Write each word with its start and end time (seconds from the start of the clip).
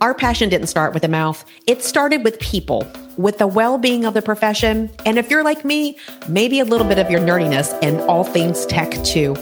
Our 0.00 0.14
passion 0.14 0.48
didn't 0.48 0.66
start 0.66 0.94
with 0.94 1.02
the 1.02 1.08
mouth, 1.08 1.44
it 1.66 1.82
started 1.82 2.24
with 2.24 2.40
people, 2.40 2.90
with 3.16 3.38
the 3.38 3.46
well 3.46 3.78
being 3.78 4.04
of 4.04 4.14
the 4.14 4.22
profession. 4.22 4.90
And 5.06 5.18
if 5.18 5.30
you're 5.30 5.44
like 5.44 5.64
me, 5.64 5.96
maybe 6.28 6.58
a 6.60 6.64
little 6.64 6.86
bit 6.86 6.98
of 6.98 7.10
your 7.10 7.20
nerdiness 7.20 7.78
and 7.82 8.00
all 8.02 8.24
things 8.24 8.66
tech 8.66 8.90
too. 9.04 9.34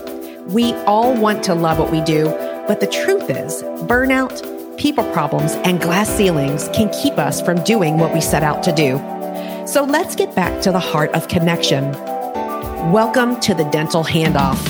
We 0.48 0.74
all 0.84 1.14
want 1.18 1.44
to 1.44 1.54
love 1.54 1.78
what 1.78 1.90
we 1.90 2.00
do, 2.02 2.24
but 2.66 2.80
the 2.80 2.86
truth 2.86 3.30
is, 3.30 3.62
burnout, 3.62 4.76
people 4.76 5.10
problems, 5.12 5.52
and 5.64 5.80
glass 5.80 6.08
ceilings 6.08 6.68
can 6.72 6.90
keep 6.90 7.14
us 7.14 7.40
from 7.40 7.62
doing 7.64 7.98
what 7.98 8.12
we 8.12 8.20
set 8.20 8.42
out 8.42 8.62
to 8.64 8.72
do. 8.72 8.98
So 9.66 9.84
let's 9.84 10.16
get 10.16 10.34
back 10.34 10.60
to 10.62 10.72
the 10.72 10.80
heart 10.80 11.10
of 11.12 11.28
connection. 11.28 11.92
Welcome 12.92 13.38
to 13.40 13.54
the 13.54 13.64
Dental 13.64 14.02
Handoff. 14.02 14.62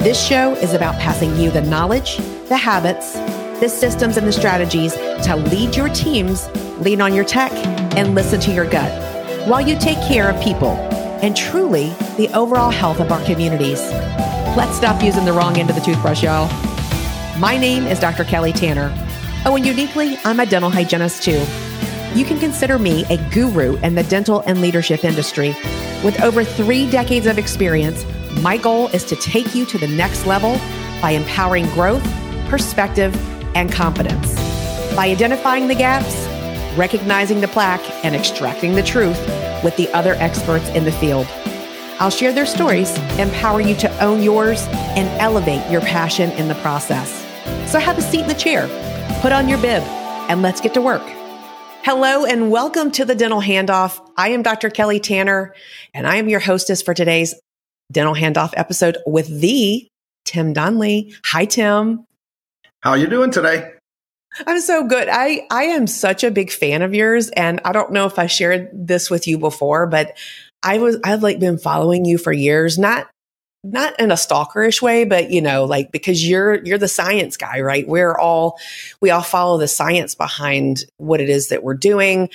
This 0.00 0.24
show 0.24 0.52
is 0.54 0.74
about 0.74 0.94
passing 1.00 1.36
you 1.36 1.50
the 1.50 1.62
knowledge, 1.62 2.18
the 2.48 2.56
habits, 2.56 3.16
the 3.60 3.68
systems, 3.68 4.16
and 4.16 4.26
the 4.26 4.32
strategies 4.32 4.92
to 5.24 5.36
lead 5.50 5.74
your 5.74 5.88
teams, 5.88 6.48
lean 6.78 7.00
on 7.00 7.14
your 7.14 7.24
tech, 7.24 7.52
and 7.96 8.14
listen 8.14 8.38
to 8.40 8.52
your 8.52 8.68
gut 8.68 9.02
while 9.48 9.60
you 9.60 9.78
take 9.78 9.98
care 10.06 10.28
of 10.28 10.40
people 10.42 10.72
and 11.22 11.36
truly 11.36 11.88
the 12.16 12.28
overall 12.34 12.70
health 12.70 13.00
of 13.00 13.10
our 13.10 13.24
communities. 13.24 13.80
Let's 14.56 14.76
stop 14.76 15.02
using 15.02 15.24
the 15.24 15.32
wrong 15.32 15.56
end 15.56 15.70
of 15.70 15.76
the 15.76 15.82
toothbrush, 15.82 16.22
y'all. 16.22 16.48
My 17.38 17.56
name 17.56 17.86
is 17.86 17.98
Dr. 17.98 18.24
Kelly 18.24 18.52
Tanner. 18.52 18.92
Oh, 19.46 19.56
and 19.56 19.64
uniquely, 19.64 20.18
I'm 20.24 20.40
a 20.40 20.46
dental 20.46 20.70
hygienist 20.70 21.22
too. 21.22 21.42
You 22.14 22.24
can 22.24 22.38
consider 22.38 22.78
me 22.78 23.04
a 23.08 23.16
guru 23.30 23.76
in 23.76 23.94
the 23.94 24.02
dental 24.04 24.40
and 24.46 24.60
leadership 24.60 25.04
industry. 25.04 25.48
With 26.04 26.20
over 26.22 26.44
three 26.44 26.90
decades 26.90 27.26
of 27.26 27.38
experience, 27.38 28.04
my 28.42 28.56
goal 28.58 28.88
is 28.88 29.04
to 29.04 29.16
take 29.16 29.54
you 29.54 29.64
to 29.66 29.78
the 29.78 29.88
next 29.88 30.26
level 30.26 30.58
by 31.00 31.12
empowering 31.12 31.66
growth, 31.66 32.04
perspective, 32.48 33.14
and 33.56 33.72
confidence. 33.72 34.34
By 34.94 35.08
identifying 35.08 35.66
the 35.66 35.74
gaps, 35.74 36.14
recognizing 36.76 37.40
the 37.40 37.48
plaque, 37.48 37.82
and 38.04 38.14
extracting 38.14 38.74
the 38.74 38.82
truth 38.82 39.18
with 39.64 39.74
the 39.78 39.88
other 39.94 40.12
experts 40.18 40.68
in 40.68 40.84
the 40.84 40.92
field. 40.92 41.26
I'll 41.98 42.10
share 42.10 42.34
their 42.34 42.44
stories, 42.44 42.94
empower 43.18 43.62
you 43.62 43.74
to 43.76 44.04
own 44.04 44.22
yours, 44.22 44.66
and 44.94 45.08
elevate 45.20 45.70
your 45.70 45.80
passion 45.80 46.30
in 46.32 46.48
the 46.48 46.54
process. 46.56 47.10
So 47.70 47.78
have 47.78 47.96
a 47.96 48.02
seat 48.02 48.20
in 48.20 48.28
the 48.28 48.34
chair, 48.34 48.68
put 49.22 49.32
on 49.32 49.48
your 49.48 49.56
bib, 49.56 49.82
and 50.28 50.42
let's 50.42 50.60
get 50.60 50.74
to 50.74 50.82
work. 50.82 51.02
Hello 51.82 52.26
and 52.26 52.50
welcome 52.50 52.90
to 52.90 53.06
the 53.06 53.14
Dental 53.14 53.40
Handoff. 53.40 53.98
I 54.18 54.28
am 54.28 54.42
Dr. 54.42 54.68
Kelly 54.68 55.00
Tanner, 55.00 55.54
and 55.94 56.06
I 56.06 56.16
am 56.16 56.28
your 56.28 56.40
hostess 56.40 56.82
for 56.82 56.92
today's 56.92 57.34
Dental 57.90 58.14
Handoff 58.14 58.52
episode 58.54 58.98
with 59.06 59.40
the 59.40 59.88
Tim 60.26 60.52
Donley. 60.52 61.14
Hi, 61.24 61.46
Tim. 61.46 62.04
How 62.86 62.92
are 62.92 62.98
you 62.98 63.08
doing 63.08 63.32
today? 63.32 63.72
I'm 64.46 64.60
so 64.60 64.84
good. 64.84 65.08
I, 65.10 65.44
I 65.50 65.64
am 65.64 65.88
such 65.88 66.22
a 66.22 66.30
big 66.30 66.52
fan 66.52 66.82
of 66.82 66.94
yours. 66.94 67.30
And 67.30 67.60
I 67.64 67.72
don't 67.72 67.90
know 67.90 68.06
if 68.06 68.16
I 68.16 68.28
shared 68.28 68.68
this 68.72 69.10
with 69.10 69.26
you 69.26 69.38
before, 69.38 69.88
but 69.88 70.16
I 70.62 70.78
was, 70.78 70.96
I've 71.02 71.20
like 71.20 71.40
been 71.40 71.58
following 71.58 72.04
you 72.04 72.16
for 72.16 72.32
years, 72.32 72.78
not 72.78 73.08
not 73.64 73.98
in 73.98 74.12
a 74.12 74.14
stalkerish 74.14 74.80
way, 74.80 75.02
but 75.02 75.32
you 75.32 75.42
know, 75.42 75.64
like 75.64 75.90
because 75.90 76.24
you're 76.24 76.64
you're 76.64 76.78
the 76.78 76.86
science 76.86 77.36
guy, 77.36 77.60
right? 77.60 77.88
We're 77.88 78.16
all 78.16 78.56
we 79.00 79.10
all 79.10 79.20
follow 79.20 79.58
the 79.58 79.66
science 79.66 80.14
behind 80.14 80.84
what 80.98 81.20
it 81.20 81.28
is 81.28 81.48
that 81.48 81.64
we're 81.64 81.74
doing. 81.74 82.28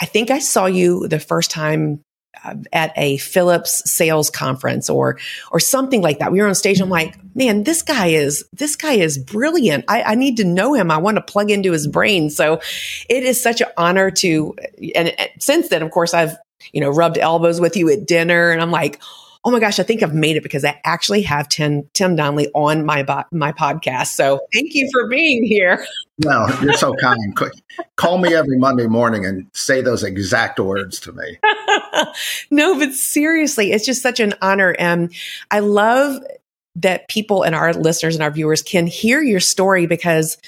I 0.00 0.06
think 0.06 0.32
I 0.32 0.40
saw 0.40 0.66
you 0.66 1.06
the 1.06 1.20
first 1.20 1.52
time 1.52 2.02
Uh, 2.44 2.54
at 2.72 2.92
a 2.96 3.18
Philips 3.18 3.88
sales 3.88 4.30
conference 4.30 4.88
or 4.88 5.18
or 5.52 5.60
something 5.60 6.00
like 6.00 6.18
that. 6.18 6.32
We 6.32 6.40
were 6.40 6.48
on 6.48 6.54
stage. 6.54 6.80
I'm 6.80 6.88
like, 6.88 7.14
man, 7.34 7.62
this 7.62 7.82
guy 7.82 8.06
is 8.06 8.44
this 8.54 8.74
guy 8.74 8.94
is 8.94 9.18
brilliant. 9.18 9.84
I, 9.86 10.02
I 10.02 10.14
need 10.14 10.38
to 10.38 10.44
know 10.44 10.72
him. 10.72 10.90
I 10.90 10.96
want 10.96 11.18
to 11.18 11.22
plug 11.22 11.50
into 11.50 11.72
his 11.72 11.86
brain. 11.86 12.30
So 12.30 12.60
it 13.08 13.22
is 13.22 13.40
such 13.40 13.60
an 13.60 13.68
honor 13.76 14.10
to. 14.10 14.56
And 14.94 15.14
since 15.38 15.68
then, 15.68 15.82
of 15.82 15.90
course, 15.90 16.14
I've 16.14 16.34
you 16.72 16.80
know 16.80 16.88
rubbed 16.90 17.18
elbows 17.18 17.60
with 17.60 17.76
you 17.76 17.90
at 17.90 18.06
dinner, 18.06 18.50
and 18.50 18.62
I'm 18.62 18.70
like 18.70 19.00
oh 19.44 19.50
my 19.50 19.58
gosh, 19.58 19.80
I 19.80 19.82
think 19.82 20.02
I've 20.02 20.14
made 20.14 20.36
it 20.36 20.42
because 20.42 20.64
I 20.64 20.80
actually 20.84 21.22
have 21.22 21.48
Tim, 21.48 21.88
Tim 21.94 22.14
Donley 22.14 22.48
on 22.54 22.84
my, 22.84 23.04
my 23.32 23.52
podcast. 23.52 24.08
So 24.08 24.40
thank 24.52 24.74
you 24.74 24.88
for 24.92 25.08
being 25.08 25.44
here. 25.44 25.84
No, 26.18 26.46
you're 26.60 26.74
so 26.74 26.94
kind. 26.94 27.36
Call 27.96 28.18
me 28.18 28.34
every 28.34 28.58
Monday 28.58 28.86
morning 28.86 29.26
and 29.26 29.48
say 29.52 29.80
those 29.80 30.04
exact 30.04 30.60
words 30.60 31.00
to 31.00 31.12
me. 31.12 31.38
no, 32.50 32.78
but 32.78 32.92
seriously, 32.92 33.72
it's 33.72 33.84
just 33.84 34.02
such 34.02 34.20
an 34.20 34.34
honor. 34.40 34.76
And 34.78 35.12
I 35.50 35.58
love 35.58 36.22
that 36.74 37.08
people 37.08 37.42
and 37.42 37.54
our 37.54 37.72
listeners 37.74 38.14
and 38.14 38.22
our 38.22 38.30
viewers 38.30 38.62
can 38.62 38.86
hear 38.86 39.22
your 39.22 39.40
story 39.40 39.86
because 39.86 40.38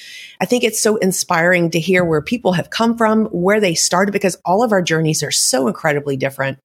I 0.41 0.47
think 0.47 0.65
it's 0.65 0.81
so 0.81 0.97
inspiring 0.97 1.71
to 1.73 1.81
hear 1.81 2.05
where 2.05 2.23
people 2.23 2.53
have 2.53 2.71
come 2.71 2.97
from, 2.97 3.27
where 3.27 3.61
they 3.61 3.75
started, 3.75 4.13
because 4.13 4.37
all 4.45 4.63
of 4.63 4.73
our 4.73 4.83
journeys 4.83 5.23
are 5.23 5.31
so 5.31 5.69
incredibly 5.69 6.17
different. 6.17 6.59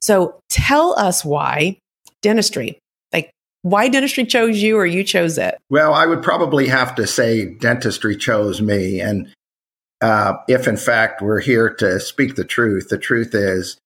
So 0.00 0.38
tell 0.50 0.98
us 0.98 1.24
why 1.24 1.78
dentistry, 2.20 2.78
like 3.12 3.30
why 3.62 3.88
dentistry 3.88 4.26
chose 4.26 4.62
you 4.62 4.76
or 4.76 4.86
you 4.86 5.02
chose 5.02 5.38
it. 5.38 5.56
Well, 5.70 5.94
I 5.94 6.06
would 6.06 6.22
probably 6.22 6.68
have 6.68 6.94
to 6.96 7.06
say 7.06 7.54
dentistry 7.54 8.16
chose 8.16 8.60
me. 8.60 9.00
And 9.00 9.32
uh, 10.02 10.34
if 10.46 10.68
in 10.68 10.76
fact 10.76 11.22
we're 11.22 11.40
here 11.40 11.70
to 11.76 12.00
speak 12.00 12.34
the 12.34 12.44
truth, 12.44 12.90
the 12.90 12.98
truth 12.98 13.34
is 13.34 13.78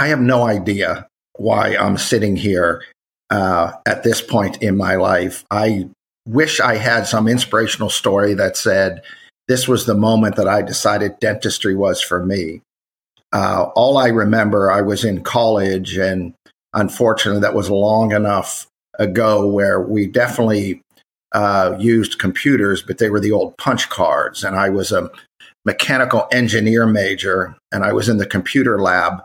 I 0.00 0.08
have 0.08 0.20
no 0.20 0.42
idea 0.42 1.06
why 1.36 1.76
I'm 1.76 1.96
sitting 1.96 2.36
here 2.36 2.82
uh, 3.30 3.72
at 3.86 4.02
this 4.02 4.20
point 4.20 4.62
in 4.62 4.76
my 4.76 4.96
life. 4.96 5.44
I 5.50 5.88
wish 6.26 6.60
I 6.60 6.76
had 6.76 7.06
some 7.06 7.28
inspirational 7.28 7.90
story 7.90 8.34
that 8.34 8.56
said 8.56 9.02
this 9.48 9.68
was 9.68 9.86
the 9.86 9.94
moment 9.94 10.36
that 10.36 10.48
I 10.48 10.62
decided 10.62 11.18
dentistry 11.20 11.74
was 11.74 12.00
for 12.00 12.24
me. 12.24 12.62
Uh, 13.32 13.70
all 13.74 13.98
I 13.98 14.08
remember, 14.08 14.70
I 14.70 14.80
was 14.80 15.04
in 15.04 15.22
college, 15.22 15.96
and 15.96 16.34
unfortunately, 16.72 17.40
that 17.40 17.54
was 17.54 17.68
long 17.68 18.12
enough 18.12 18.66
ago 18.98 19.46
where 19.46 19.80
we 19.80 20.06
definitely 20.06 20.80
uh, 21.32 21.76
used 21.78 22.20
computers, 22.20 22.80
but 22.80 22.98
they 22.98 23.10
were 23.10 23.20
the 23.20 23.32
old 23.32 23.56
punch 23.58 23.88
cards. 23.88 24.44
And 24.44 24.54
I 24.56 24.68
was 24.68 24.92
a 24.92 25.10
mechanical 25.64 26.28
engineer 26.30 26.86
major, 26.86 27.56
and 27.72 27.84
I 27.84 27.92
was 27.92 28.08
in 28.08 28.18
the 28.18 28.26
computer 28.26 28.80
lab. 28.80 29.24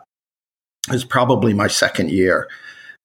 It 0.87 0.93
was 0.93 1.05
probably 1.05 1.53
my 1.53 1.67
second 1.67 2.09
year. 2.09 2.47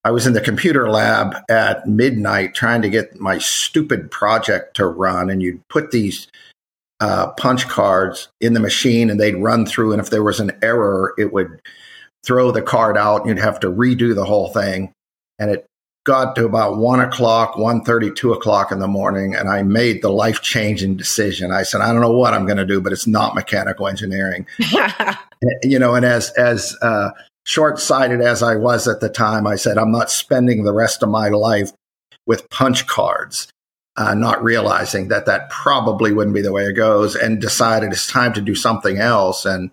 I 0.04 0.10
was 0.10 0.26
in 0.26 0.34
the 0.34 0.40
computer 0.40 0.90
lab 0.90 1.34
at 1.48 1.88
midnight 1.88 2.54
trying 2.54 2.82
to 2.82 2.90
get 2.90 3.18
my 3.18 3.38
stupid 3.38 4.10
project 4.10 4.76
to 4.76 4.86
run, 4.86 5.30
and 5.30 5.42
you'd 5.42 5.66
put 5.68 5.90
these 5.92 6.28
uh, 7.00 7.32
punch 7.32 7.68
cards 7.68 8.28
in 8.40 8.52
the 8.52 8.60
machine, 8.60 9.08
and 9.08 9.18
they'd 9.18 9.36
run 9.36 9.64
through. 9.64 9.92
And 9.92 10.00
if 10.00 10.10
there 10.10 10.22
was 10.22 10.40
an 10.40 10.52
error, 10.62 11.14
it 11.16 11.32
would 11.32 11.60
throw 12.24 12.50
the 12.50 12.62
card 12.62 12.98
out, 12.98 13.22
and 13.22 13.28
you'd 13.28 13.38
have 13.38 13.60
to 13.60 13.68
redo 13.68 14.14
the 14.14 14.26
whole 14.26 14.48
thing. 14.50 14.92
And 15.38 15.50
it 15.50 15.66
got 16.04 16.36
to 16.36 16.44
about 16.44 16.76
one 16.76 17.00
o'clock, 17.00 17.56
one 17.56 17.82
thirty, 17.82 18.10
two 18.10 18.34
o'clock 18.34 18.70
in 18.70 18.80
the 18.80 18.86
morning, 18.86 19.34
and 19.34 19.48
I 19.48 19.62
made 19.62 20.02
the 20.02 20.10
life 20.10 20.42
changing 20.42 20.98
decision. 20.98 21.50
I 21.50 21.62
said, 21.62 21.80
I 21.80 21.90
don't 21.92 22.02
know 22.02 22.12
what 22.12 22.34
I'm 22.34 22.44
going 22.44 22.58
to 22.58 22.66
do, 22.66 22.82
but 22.82 22.92
it's 22.92 23.06
not 23.06 23.34
mechanical 23.34 23.88
engineering. 23.88 24.46
you 25.62 25.78
know, 25.78 25.94
and 25.94 26.04
as 26.04 26.30
as 26.32 26.76
uh, 26.82 27.10
short 27.44 27.78
sighted 27.78 28.20
as 28.20 28.42
I 28.42 28.56
was 28.56 28.88
at 28.88 29.00
the 29.00 29.08
time, 29.08 29.46
I 29.46 29.56
said, 29.56 29.78
I'm 29.78 29.92
not 29.92 30.10
spending 30.10 30.64
the 30.64 30.72
rest 30.72 31.02
of 31.02 31.08
my 31.08 31.28
life 31.28 31.72
with 32.26 32.48
punch 32.50 32.86
cards, 32.86 33.48
uh, 33.96 34.14
not 34.14 34.42
realizing 34.42 35.08
that 35.08 35.26
that 35.26 35.50
probably 35.50 36.12
wouldn't 36.12 36.34
be 36.34 36.42
the 36.42 36.52
way 36.52 36.64
it 36.64 36.72
goes, 36.72 37.14
and 37.14 37.40
decided 37.40 37.92
it's 37.92 38.10
time 38.10 38.32
to 38.32 38.40
do 38.40 38.54
something 38.54 38.98
else. 38.98 39.44
And 39.44 39.70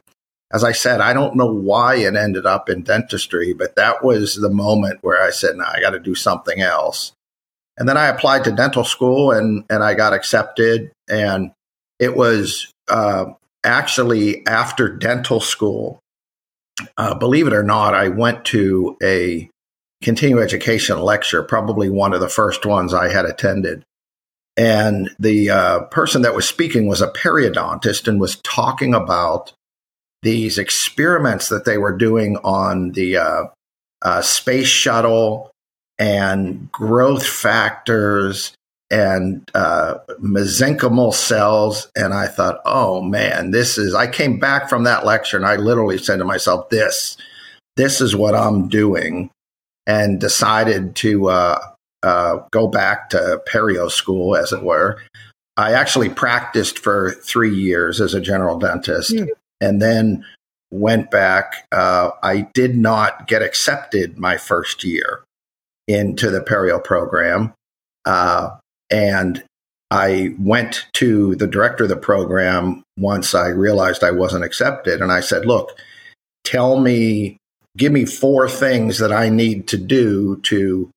as 0.54 0.64
I 0.64 0.74
said, 0.74 1.00
I 1.00 1.14
don't 1.14 1.38
know 1.38 1.52
why 1.52 1.96
it 1.96 2.16
ended 2.16 2.46
up 2.46 2.70
in 2.70 2.84
dentistry, 2.84 3.54
but 3.54 3.76
that 3.78 4.03
was 4.03 4.36
the 4.36 4.50
moment 4.50 5.00
where 5.02 5.24
I 5.24 5.30
said, 5.30 5.56
no, 5.56 5.64
I 5.66 5.80
got 5.80 5.92
to 5.92 6.00
do 6.00 6.14
something 6.14 6.62
else. 6.62 7.14
And 7.78 7.88
then 7.88 7.98
I 7.98 8.08
applied 8.08 8.44
to 8.44 8.52
dental 8.52 8.84
school 8.84 9.32
and, 9.32 9.64
and 9.70 9.82
I 9.82 9.94
got 9.94 10.14
accepted. 10.14 10.92
And 11.09 11.52
it 12.00 12.18
was 12.18 12.70
uh, 12.90 13.28
actually 13.64 14.46
after 14.46 14.90
dental 14.90 15.40
school 15.40 16.01
uh, 16.97 17.16
believe 17.16 17.47
it 17.47 17.53
or 17.53 17.63
not, 17.63 17.93
I 17.93 18.09
went 18.09 18.45
to 18.45 18.97
a 19.01 19.49
continuing 20.01 20.43
education 20.43 20.99
lecture, 20.99 21.43
probably 21.43 21.89
one 21.89 22.13
of 22.13 22.22
the 22.22 22.29
first 22.29 22.66
ones 22.66 22.93
I 22.93 23.09
had 23.09 23.25
attended. 23.25 23.83
And 24.57 25.09
the 25.19 25.49
uh, 25.49 25.79
person 25.85 26.23
that 26.23 26.35
was 26.35 26.47
speaking 26.47 26.87
was 26.87 27.01
a 27.01 27.07
periodontist 27.07 28.07
and 28.07 28.19
was 28.19 28.37
talking 28.43 28.93
about 28.93 29.53
these 30.23 30.57
experiments 30.57 31.49
that 31.49 31.66
they 31.66 31.78
were 31.78 31.95
doing 31.95 32.37
on 32.37 32.91
the 32.91 33.17
uh, 33.17 33.43
uh, 34.01 34.22
space 34.22 34.67
shuttle 34.67 35.51
and 35.97 36.72
growth 36.72 37.25
factors 37.25 38.53
and 38.91 39.49
uh, 39.55 39.96
mesenchymal 40.22 41.14
cells. 41.14 41.90
And 41.96 42.14
I 42.14 42.28
thought, 42.28 42.61
oh 42.66 43.02
man, 43.02 43.52
this 43.52 43.78
is, 43.78 43.96
I 43.96 44.08
came 44.08 44.38
back 44.38 44.70
from 44.70 44.84
that 44.84 45.05
lecture 45.05 45.38
and 45.38 45.46
I 45.46 45.55
literally 45.55 45.97
said 45.97 46.17
to 46.17 46.26
myself, 46.26 46.70
this, 46.70 47.17
this 47.78 48.02
is 48.02 48.16
what 48.16 48.35
I'm 48.35 48.67
doing. 48.67 49.32
And 49.88 50.20
decided 50.20 50.96
to 50.97 51.29
uh, 51.29 51.59
uh, 52.03 52.38
go 52.52 52.67
back 52.67 53.09
to 53.09 53.41
perio 53.52 53.90
school, 53.90 54.35
as 54.35 54.52
it 54.52 54.64
were. 54.64 55.02
I 55.58 55.73
actually 55.73 56.09
practiced 56.09 56.79
for 56.79 57.11
three 57.11 57.53
years 57.53 57.99
as 57.99 58.14
a 58.14 58.22
general 58.22 58.59
dentist 58.59 59.11
mm. 59.11 59.28
and 59.59 59.82
then 59.82 60.23
went 60.72 61.11
back. 61.11 61.67
Uh, 61.72 62.11
I 62.23 62.47
did 62.53 62.78
not 62.78 63.28
get 63.28 63.41
accepted 63.41 64.17
my 64.17 64.38
first 64.38 64.84
year 64.84 65.23
into 65.88 66.29
the 66.29 66.41
perio 66.41 66.82
program. 66.82 67.53
Uh, 68.05 68.52
and 68.91 69.43
I 69.91 70.35
went 70.40 70.85
to 70.93 71.35
the 71.35 71.47
director 71.47 71.84
of 71.84 71.90
the 71.90 71.97
program 71.97 72.84
once 72.97 73.35
I 73.35 73.47
realized 73.47 74.03
I 74.03 74.11
wasn't 74.11 74.46
accepted. 74.46 75.02
And 75.02 75.11
I 75.11 75.20
said, 75.20 75.46
look, 75.46 75.78
tell 76.46 76.79
me, 76.79 77.38
give 77.78 77.91
me 77.91 78.05
four 78.05 78.47
things 78.47 78.99
that 78.99 79.11
I 79.11 79.28
need 79.28 79.67
to 79.67 79.78
do 79.78 80.38
to 80.43 80.90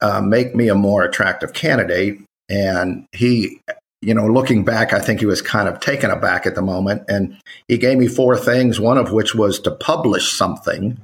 uh, 0.00 0.20
make 0.20 0.54
me 0.54 0.68
a 0.68 0.74
more 0.74 1.04
attractive 1.04 1.52
candidate. 1.52 2.18
And 2.48 3.06
he, 3.12 3.60
you 4.02 4.14
know, 4.14 4.26
looking 4.26 4.64
back, 4.64 4.92
I 4.92 4.98
think 4.98 5.20
he 5.20 5.26
was 5.26 5.40
kind 5.40 5.68
of 5.68 5.78
taken 5.78 6.10
aback 6.10 6.44
at 6.44 6.56
the 6.56 6.62
moment. 6.62 7.04
And 7.08 7.36
he 7.68 7.78
gave 7.78 7.98
me 7.98 8.08
four 8.08 8.36
things, 8.36 8.80
one 8.80 8.98
of 8.98 9.12
which 9.12 9.34
was 9.34 9.60
to 9.60 9.70
publish 9.70 10.32
something. 10.32 11.00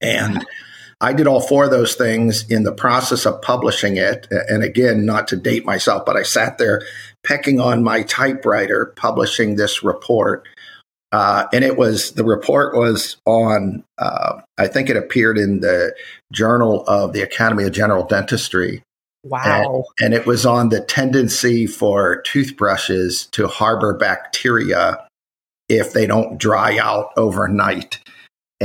And 0.00 0.44
I 1.00 1.12
did 1.12 1.26
all 1.26 1.40
four 1.40 1.64
of 1.64 1.70
those 1.70 1.94
things 1.94 2.48
in 2.50 2.62
the 2.62 2.72
process 2.72 3.26
of 3.26 3.42
publishing 3.42 3.96
it. 3.96 4.26
And 4.30 4.62
again, 4.62 5.04
not 5.04 5.28
to 5.28 5.36
date 5.36 5.64
myself, 5.64 6.04
but 6.06 6.16
I 6.16 6.22
sat 6.22 6.58
there 6.58 6.82
pecking 7.24 7.60
on 7.60 7.82
my 7.82 8.02
typewriter, 8.02 8.92
publishing 8.96 9.56
this 9.56 9.82
report. 9.82 10.46
Uh, 11.12 11.46
and 11.52 11.62
it 11.64 11.76
was 11.76 12.12
the 12.12 12.24
report 12.24 12.76
was 12.76 13.16
on, 13.24 13.84
uh, 13.98 14.40
I 14.58 14.66
think 14.66 14.90
it 14.90 14.96
appeared 14.96 15.38
in 15.38 15.60
the 15.60 15.94
Journal 16.32 16.84
of 16.88 17.12
the 17.12 17.22
Academy 17.22 17.64
of 17.64 17.72
General 17.72 18.04
Dentistry. 18.04 18.82
Wow. 19.22 19.84
And, 20.00 20.06
and 20.06 20.14
it 20.14 20.26
was 20.26 20.44
on 20.44 20.68
the 20.68 20.80
tendency 20.80 21.66
for 21.66 22.20
toothbrushes 22.22 23.26
to 23.32 23.46
harbor 23.46 23.96
bacteria 23.96 25.06
if 25.68 25.92
they 25.92 26.06
don't 26.06 26.36
dry 26.36 26.78
out 26.78 27.10
overnight. 27.16 28.00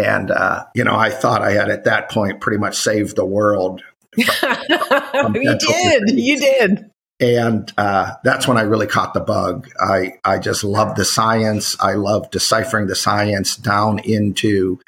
And, 0.06 0.32
uh, 0.32 0.66
you 0.74 0.84
know, 0.84 0.96
I 0.96 1.10
thought 1.10 1.42
I 1.42 1.52
had 1.52 1.70
at 1.70 1.84
that 1.84 2.10
point 2.10 2.40
pretty 2.40 2.58
much 2.58 2.78
saved 2.78 3.16
the 3.16 3.26
world. 3.26 3.82
you 4.16 4.26
did. 4.26 5.60
Disease. 5.60 6.14
You 6.14 6.40
did. 6.40 6.90
And 7.20 7.72
uh, 7.78 8.14
that's 8.24 8.48
when 8.48 8.58
I 8.58 8.62
really 8.62 8.88
caught 8.88 9.14
the 9.14 9.20
bug. 9.20 9.70
I, 9.80 10.14
I 10.24 10.40
just 10.40 10.64
love 10.64 10.96
the 10.96 11.04
science. 11.04 11.76
I 11.82 11.94
love 11.94 12.32
deciphering 12.32 12.88
the 12.88 12.96
science 12.96 13.58
down 13.58 14.00
into 14.00 14.80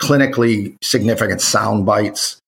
clinically 0.00 0.76
significant 0.80 1.40
sound 1.40 1.86
bites 1.86 2.38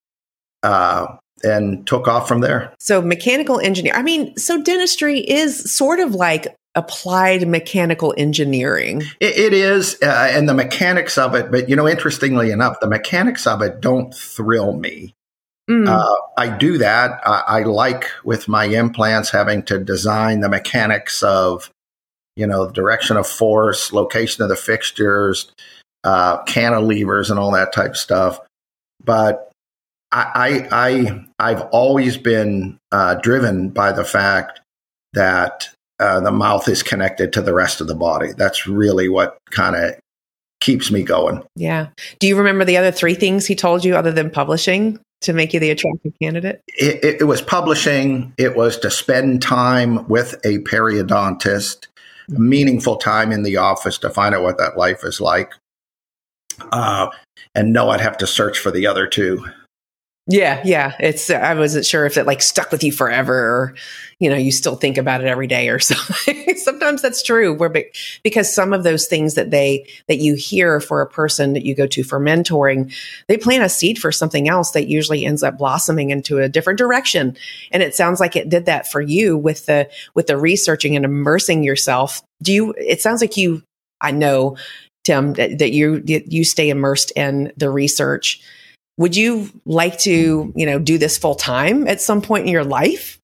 uh, 0.63 1.17
and 1.43 1.85
took 1.85 2.07
off 2.07 2.29
from 2.29 2.43
there. 2.43 2.73
So, 2.79 3.03
mechanical 3.03 3.59
engineer, 3.59 3.95
I 3.95 4.03
mean, 4.03 4.37
so 4.37 4.63
dentistry 4.63 5.19
is 5.19 5.71
sort 5.73 5.99
of 5.99 6.15
like 6.15 6.55
applied 6.75 7.47
mechanical 7.47 8.15
engineering. 8.17 9.03
it, 9.21 9.37
it 9.37 9.53
is, 9.53 9.99
uh, 10.03 10.29
and 10.31 10.49
the 10.49 10.55
mechanics 10.55 11.19
of 11.19 11.35
it. 11.35 11.51
But 11.51 11.69
you 11.69 11.77
know, 11.77 11.89
interestingly 11.89 12.51
enough, 12.51 12.81
the 12.81 12.89
mechanics 12.89 13.47
of 13.47 13.63
it 13.63 13.81
don't 13.81 14.15
thrill 14.15 14.73
me. 14.73 15.15
Mm. 15.71 15.89
Uh, 15.89 16.17
I 16.37 16.49
do 16.57 16.79
that. 16.79 17.21
I, 17.25 17.43
I, 17.47 17.63
like 17.63 18.07
with 18.25 18.49
my 18.49 18.65
implants 18.65 19.31
having 19.31 19.63
to 19.65 19.79
design 19.79 20.41
the 20.41 20.49
mechanics 20.49 21.23
of, 21.23 21.71
you 22.35 22.49
know, 22.49 22.67
the 22.67 22.73
direction 22.73 23.17
of 23.17 23.29
force, 23.29 23.93
location 23.93 24.43
of 24.43 24.49
the 24.49 24.57
fixtures, 24.57 25.53
uh, 26.03 26.43
cantilevers, 26.45 27.31
and 27.31 27.39
all 27.39 27.53
that 27.53 27.73
type 27.73 27.93
of 27.93 27.97
stuff. 27.97 28.41
But 29.05 29.53
I, 30.11 30.69
I, 30.71 31.27
I 31.39 31.51
have 31.51 31.69
always 31.71 32.17
been 32.17 32.79
uh, 32.91 33.15
driven 33.17 33.71
by 33.71 33.93
the 33.93 34.05
fact 34.05 34.61
that 35.13 35.69
uh, 36.03 36.21
the 36.21 36.33
mouth 36.33 36.69
is 36.69 36.83
connected 36.83 37.33
to 37.33 37.43
the 37.43 37.55
rest 37.55 37.81
of 37.81 37.87
the 37.87 37.95
body. 37.95 38.33
That's 38.37 38.67
really 38.67 39.09
what 39.09 39.39
kind 39.51 39.77
of 39.77 39.95
keeps 40.61 40.91
me 40.91 41.03
going. 41.03 41.43
Yeah. 41.57 41.89
Do 42.19 42.27
you 42.27 42.37
remember 42.37 42.65
the 42.65 42.77
other 42.77 42.91
three 42.91 43.15
things 43.15 43.47
he 43.47 43.55
told 43.55 43.85
you 43.85 43.97
other 43.97 44.13
than 44.13 44.31
publishing 44.31 44.99
to 45.23 45.33
make 45.33 45.55
you 45.55 45.61
the 45.61 45.71
attractive 45.71 46.13
candidate? 46.21 46.61
It, 46.69 47.05
it, 47.05 47.21
it 47.21 47.25
was 47.25 47.41
publishing. 47.41 48.33
It 48.37 48.57
was 48.57 48.79
to 48.79 48.91
spend 48.91 49.43
time 49.43 50.07
with 50.09 50.35
a 50.45 50.59
periodontist, 50.59 51.87
mm-hmm. 52.31 52.49
meaningful 52.49 52.97
time 52.97 53.31
in 53.31 53.43
the 53.43 53.57
office 53.57 53.99
to 53.99 54.11
find 54.11 54.35
out 54.35 54.43
what 54.43 54.59
that 54.59 54.77
life 54.77 55.05
is 55.05 55.21
like. 55.21 55.53
Uh, 56.71 57.09
and 57.55 57.73
no, 57.73 57.91
I'd 57.91 58.01
have 58.01 58.19
to 58.19 58.27
search 58.27 58.59
for 58.59 58.71
the 58.71 58.87
other 58.87 59.07
two. 59.07 59.45
Yeah, 60.29 60.63
yeah. 60.65 60.95
It's 61.01 61.31
I 61.31 61.55
wasn't 61.55 61.85
sure 61.85 62.07
if 62.07 62.17
it 62.17 62.27
like 62.27 62.43
stuck 62.43 62.71
with 62.71 62.85
you 62.85 62.93
forever 62.93 63.35
or 63.35 63.75
you 64.21 64.31
know, 64.31 64.37
you 64.37 64.53
still 64.53 64.77
think 64.77 64.97
about 64.97 65.21
it 65.21 65.27
every 65.27 65.49
day 65.49 65.69
or 65.69 65.79
something. 65.81 66.57
Sometimes 66.57 67.03
that's 67.03 67.25
true. 67.25 67.53
Where 67.53 67.75
because 68.23 68.55
some 68.55 68.73
of 68.73 68.85
those 68.85 69.09
things 69.09 69.35
that 69.35 69.51
they 69.51 69.85
that 70.07 70.19
you 70.19 70.37
hear 70.37 70.79
for 70.79 71.01
a 71.01 71.09
person 71.09 71.55
that 71.55 71.65
you 71.65 71.75
go 71.75 71.89
to 71.89 72.05
for 72.05 72.21
mentoring, 72.21 72.95
they 73.27 73.37
plant 73.37 73.65
a 73.65 73.69
seed 73.69 73.99
for 73.99 74.13
something 74.13 74.49
else 74.49 74.71
that 74.71 74.87
usually 74.87 75.25
ends 75.25 75.43
up 75.43 75.59
blossoming 75.59 76.11
into 76.11 76.39
a 76.39 76.49
different 76.49 76.79
direction. 76.79 77.37
And 77.73 77.83
it 77.83 77.97
sounds 77.97 78.21
like 78.21 78.37
it 78.37 78.49
did 78.49 78.67
that 78.67 78.89
for 78.93 79.01
you 79.01 79.37
with 79.37 79.67
the 79.67 79.91
with 80.15 80.29
the 80.29 80.37
researching 80.37 80.95
and 80.95 81.05
immersing 81.05 81.65
yourself. 81.65 82.23
Do 82.41 82.53
you 82.53 82.75
it 82.79 83.01
sounds 83.01 83.23
like 83.23 83.37
you 83.37 83.65
I 84.01 84.13
know 84.13 84.57
Tim 85.03 85.33
that, 85.33 85.59
that 85.59 85.73
you 85.73 86.01
you 86.07 86.45
stay 86.45 86.71
immersed 86.71 87.11
in 87.17 87.53
the 87.57 87.71
research 87.71 88.41
would 88.99 89.17
you 89.17 89.49
like 89.65 89.99
to, 90.01 90.53
you 90.55 90.67
know, 90.67 90.79
do 90.79 90.99
this 90.99 91.19
full 91.19 91.35
time 91.35 91.87
at 91.89 92.01
some 92.01 92.23
point 92.23 92.47
in 92.47 92.53
your 92.53 92.65
life? 92.65 93.19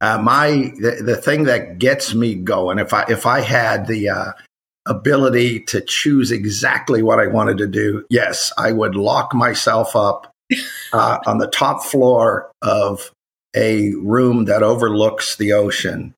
Uh, 0.00 0.18
my 0.18 0.50
the, 0.78 1.02
the, 1.04 1.16
thing 1.16 1.44
that 1.44 1.78
gets 1.78 2.14
me 2.14 2.34
going, 2.34 2.78
if 2.78 2.94
I 2.94 3.04
if 3.08 3.26
I 3.26 3.40
had 3.40 3.86
the 3.86 4.08
uh, 4.08 4.32
ability 4.86 5.60
to 5.64 5.82
choose 5.82 6.30
exactly 6.30 7.02
what 7.02 7.20
I 7.20 7.26
wanted 7.26 7.58
to 7.58 7.66
do, 7.66 8.06
yes, 8.08 8.50
I 8.56 8.72
would 8.72 8.94
lock 8.94 9.34
myself 9.34 9.94
up 9.94 10.32
uh, 10.92 11.18
on 11.26 11.36
the 11.36 11.48
top 11.48 11.84
floor 11.84 12.50
of 12.62 13.10
a 13.54 13.92
room 13.94 14.46
that 14.46 14.62
overlooks 14.62 15.36
the 15.36 15.52
ocean, 15.52 16.14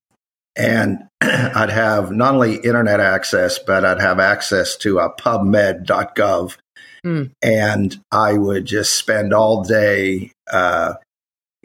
and 0.55 1.09
I'd 1.21 1.71
have 1.71 2.13
not 2.13 2.35
only 2.35 2.59
internet 2.59 3.01
access, 3.01 3.59
but 3.59 3.85
I'd 3.85 4.01
have 4.01 4.21
access 4.21 4.77
to 4.77 5.01
a 5.01 5.13
PubMed.gov 5.13 6.57
Mm. 7.05 7.31
And 7.43 8.01
I 8.11 8.35
would 8.35 8.65
just 8.65 8.93
spend 8.95 9.33
all 9.33 9.65
day 9.65 10.31
uh, 10.53 10.95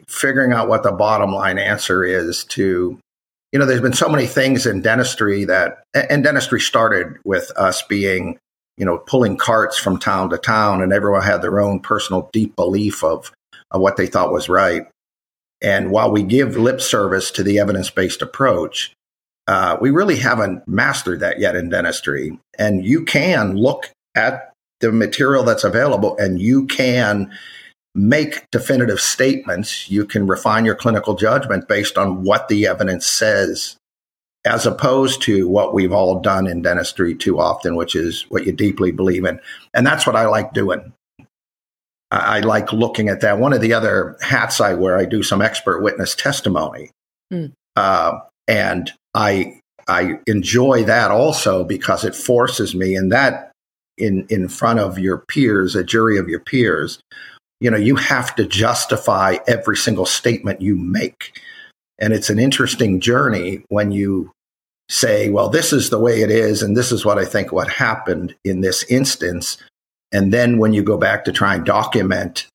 figuring 0.06 0.52
out 0.52 0.68
what 0.68 0.82
the 0.82 0.92
bottom 0.92 1.32
line 1.32 1.58
answer 1.58 2.04
is 2.04 2.44
to, 2.44 2.98
you 3.52 3.58
know, 3.58 3.64
there's 3.64 3.80
been 3.80 3.92
so 3.92 4.08
many 4.08 4.26
things 4.26 4.66
in 4.66 4.82
dentistry 4.82 5.44
that, 5.44 5.82
and 5.94 6.24
dentistry 6.24 6.60
started 6.60 7.18
with 7.24 7.50
us 7.56 7.82
being, 7.82 8.38
you 8.76 8.84
know, 8.84 8.98
pulling 8.98 9.36
carts 9.36 9.78
from 9.78 9.98
town 9.98 10.30
to 10.30 10.38
town, 10.38 10.82
and 10.82 10.92
everyone 10.92 11.22
had 11.22 11.42
their 11.42 11.60
own 11.60 11.80
personal 11.80 12.28
deep 12.32 12.54
belief 12.56 13.02
of, 13.04 13.32
of 13.70 13.80
what 13.80 13.96
they 13.96 14.06
thought 14.06 14.32
was 14.32 14.48
right. 14.48 14.86
And 15.60 15.90
while 15.90 16.10
we 16.10 16.22
give 16.22 16.56
lip 16.56 16.80
service 16.80 17.30
to 17.32 17.42
the 17.42 17.58
evidence 17.58 17.90
based 17.90 18.22
approach, 18.22 18.92
uh, 19.46 19.76
we 19.80 19.90
really 19.90 20.16
haven't 20.16 20.66
mastered 20.68 21.20
that 21.20 21.40
yet 21.40 21.56
in 21.56 21.70
dentistry. 21.70 22.38
And 22.58 22.84
you 22.84 23.04
can 23.04 23.56
look 23.56 23.90
at 24.14 24.47
the 24.80 24.92
material 24.92 25.42
that's 25.42 25.64
available 25.64 26.16
and 26.18 26.40
you 26.40 26.66
can 26.66 27.30
make 27.94 28.48
definitive 28.50 29.00
statements. 29.00 29.90
You 29.90 30.04
can 30.04 30.26
refine 30.26 30.64
your 30.64 30.76
clinical 30.76 31.14
judgment 31.14 31.68
based 31.68 31.98
on 31.98 32.22
what 32.22 32.48
the 32.48 32.66
evidence 32.66 33.06
says, 33.06 33.76
as 34.46 34.66
opposed 34.66 35.22
to 35.22 35.48
what 35.48 35.74
we've 35.74 35.92
all 35.92 36.20
done 36.20 36.46
in 36.46 36.62
dentistry 36.62 37.14
too 37.14 37.40
often, 37.40 37.74
which 37.74 37.96
is 37.96 38.24
what 38.28 38.46
you 38.46 38.52
deeply 38.52 38.92
believe 38.92 39.24
in. 39.24 39.40
And 39.74 39.86
that's 39.86 40.06
what 40.06 40.16
I 40.16 40.26
like 40.26 40.52
doing. 40.52 40.92
I 42.10 42.40
like 42.40 42.72
looking 42.72 43.08
at 43.08 43.20
that. 43.20 43.38
One 43.38 43.52
of 43.52 43.60
the 43.60 43.74
other 43.74 44.16
hats 44.22 44.60
I 44.60 44.74
wear, 44.74 44.96
I 44.96 45.04
do 45.04 45.22
some 45.22 45.42
expert 45.42 45.82
witness 45.82 46.14
testimony. 46.14 46.90
Mm. 47.32 47.52
Uh, 47.76 48.20
and 48.46 48.90
I 49.12 49.60
I 49.86 50.20
enjoy 50.26 50.84
that 50.84 51.10
also 51.10 51.64
because 51.64 52.04
it 52.04 52.14
forces 52.14 52.74
me, 52.74 52.94
and 52.94 53.12
that 53.12 53.47
in 53.98 54.26
in 54.28 54.48
front 54.48 54.78
of 54.78 54.98
your 54.98 55.18
peers, 55.18 55.74
a 55.74 55.84
jury 55.84 56.18
of 56.18 56.28
your 56.28 56.40
peers, 56.40 56.98
you 57.60 57.70
know, 57.70 57.76
you 57.76 57.96
have 57.96 58.34
to 58.36 58.46
justify 58.46 59.36
every 59.46 59.76
single 59.76 60.06
statement 60.06 60.62
you 60.62 60.76
make. 60.76 61.40
And 61.98 62.12
it's 62.12 62.30
an 62.30 62.38
interesting 62.38 63.00
journey 63.00 63.64
when 63.68 63.90
you 63.90 64.30
say, 64.88 65.28
well, 65.28 65.48
this 65.48 65.72
is 65.72 65.90
the 65.90 65.98
way 65.98 66.22
it 66.22 66.30
is, 66.30 66.62
and 66.62 66.76
this 66.76 66.92
is 66.92 67.04
what 67.04 67.18
I 67.18 67.24
think 67.24 67.52
what 67.52 67.68
happened 67.68 68.34
in 68.44 68.60
this 68.60 68.84
instance. 68.84 69.58
And 70.12 70.32
then 70.32 70.58
when 70.58 70.72
you 70.72 70.82
go 70.82 70.96
back 70.96 71.24
to 71.24 71.32
try 71.32 71.54
and 71.54 71.66
document 71.66 72.46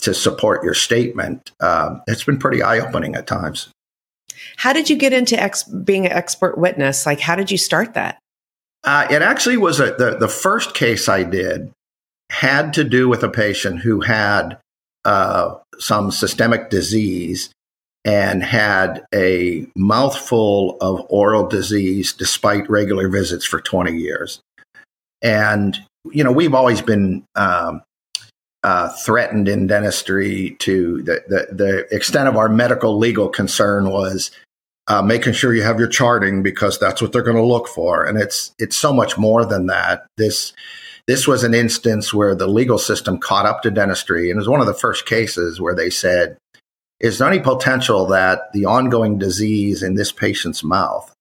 to 0.00 0.14
support 0.14 0.64
your 0.64 0.74
statement, 0.74 1.50
uh, 1.60 1.96
it's 2.06 2.24
been 2.24 2.38
pretty 2.38 2.62
eye 2.62 2.78
opening 2.78 3.14
at 3.14 3.26
times. 3.26 3.68
How 4.56 4.72
did 4.72 4.88
you 4.88 4.96
get 4.96 5.12
into 5.12 5.40
ex- 5.40 5.64
being 5.64 6.06
an 6.06 6.12
expert 6.12 6.56
witness? 6.56 7.06
Like, 7.06 7.20
how 7.20 7.36
did 7.36 7.50
you 7.50 7.58
start 7.58 7.94
that? 7.94 8.18
Uh, 8.84 9.06
it 9.10 9.22
actually 9.22 9.56
was 9.56 9.80
a, 9.80 9.94
the, 9.94 10.16
the 10.18 10.28
first 10.28 10.74
case 10.74 11.08
I 11.08 11.22
did 11.22 11.72
had 12.30 12.74
to 12.74 12.84
do 12.84 13.08
with 13.08 13.22
a 13.22 13.28
patient 13.28 13.80
who 13.80 14.00
had 14.00 14.58
uh, 15.04 15.56
some 15.78 16.10
systemic 16.10 16.70
disease. 16.70 17.50
and 18.06 18.42
had 18.42 19.02
a 19.14 19.66
mouthful 19.74 20.76
of 20.82 21.06
oral 21.08 21.46
disease 21.46 22.12
despite 22.12 22.68
regular 22.68 23.08
visits 23.08 23.46
for 23.46 23.62
20 23.62 23.96
years. 23.96 24.40
And, 25.22 25.78
you 26.12 26.22
know, 26.22 26.30
we've 26.30 26.52
always 26.52 26.82
been 26.82 27.24
um, 27.34 27.80
uh, 28.62 28.90
threatened 29.04 29.48
in 29.48 29.66
dentistry 29.66 30.56
to 30.58 31.02
the, 31.02 31.22
the, 31.28 31.54
the, 31.54 31.94
extent 31.94 32.28
of 32.28 32.36
our 32.36 32.48
medical 32.48 32.98
legal 32.98 33.28
concern 33.28 33.90
was 33.90 34.30
uh, 34.86 35.02
making 35.02 35.32
sure 35.32 35.54
you 35.54 35.62
have 35.62 35.78
your 35.78 35.88
charting 35.88 36.42
because 36.42 36.78
that's 36.78 37.00
what 37.00 37.12
they're 37.12 37.22
going 37.22 37.36
to 37.36 37.42
look 37.44 37.68
for. 37.68 38.04
And 38.04 38.18
it's, 38.18 38.52
it's 38.58 38.76
so 38.76 38.92
much 38.92 39.16
more 39.16 39.44
than 39.44 39.66
that. 39.66 40.06
This, 40.16 40.52
this 41.06 41.26
was 41.26 41.44
an 41.44 41.54
instance 41.54 42.12
where 42.12 42.34
the 42.34 42.46
legal 42.46 42.78
system 42.78 43.18
caught 43.18 43.46
up 43.46 43.62
to 43.62 43.70
dentistry. 43.70 44.30
And 44.30 44.36
it 44.36 44.40
was 44.40 44.48
one 44.48 44.60
of 44.60 44.66
the 44.66 44.74
first 44.74 45.06
cases 45.06 45.60
where 45.60 45.74
they 45.74 45.90
said, 45.90 46.36
is 47.00 47.18
there 47.18 47.28
any 47.28 47.40
potential 47.40 48.06
that 48.06 48.52
the 48.52 48.64
ongoing 48.64 49.18
disease 49.18 49.82
in 49.82 49.94
this 49.94 50.12
patient's 50.12 50.62
mouth, 50.62 51.12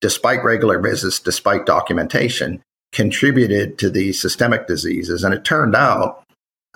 despite 0.00 0.44
regular 0.44 0.80
visits, 0.80 1.18
despite 1.18 1.66
documentation, 1.66 2.62
contributed 2.92 3.78
to 3.78 3.90
the 3.90 4.12
systemic 4.12 4.66
diseases? 4.66 5.24
And 5.24 5.34
it 5.34 5.44
turned 5.44 5.74
out 5.74 6.22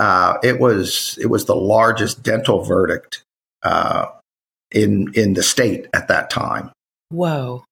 uh, 0.01 0.39
it 0.43 0.59
was 0.59 1.19
it 1.21 1.27
was 1.27 1.45
the 1.45 1.55
largest 1.55 2.23
dental 2.23 2.63
verdict 2.63 3.23
uh, 3.63 4.07
in 4.73 5.13
in 5.15 5.35
the 5.35 5.43
state 5.43 5.87
at 5.93 6.09
that 6.09 6.31
time. 6.31 6.71
Whoa! 7.11 7.65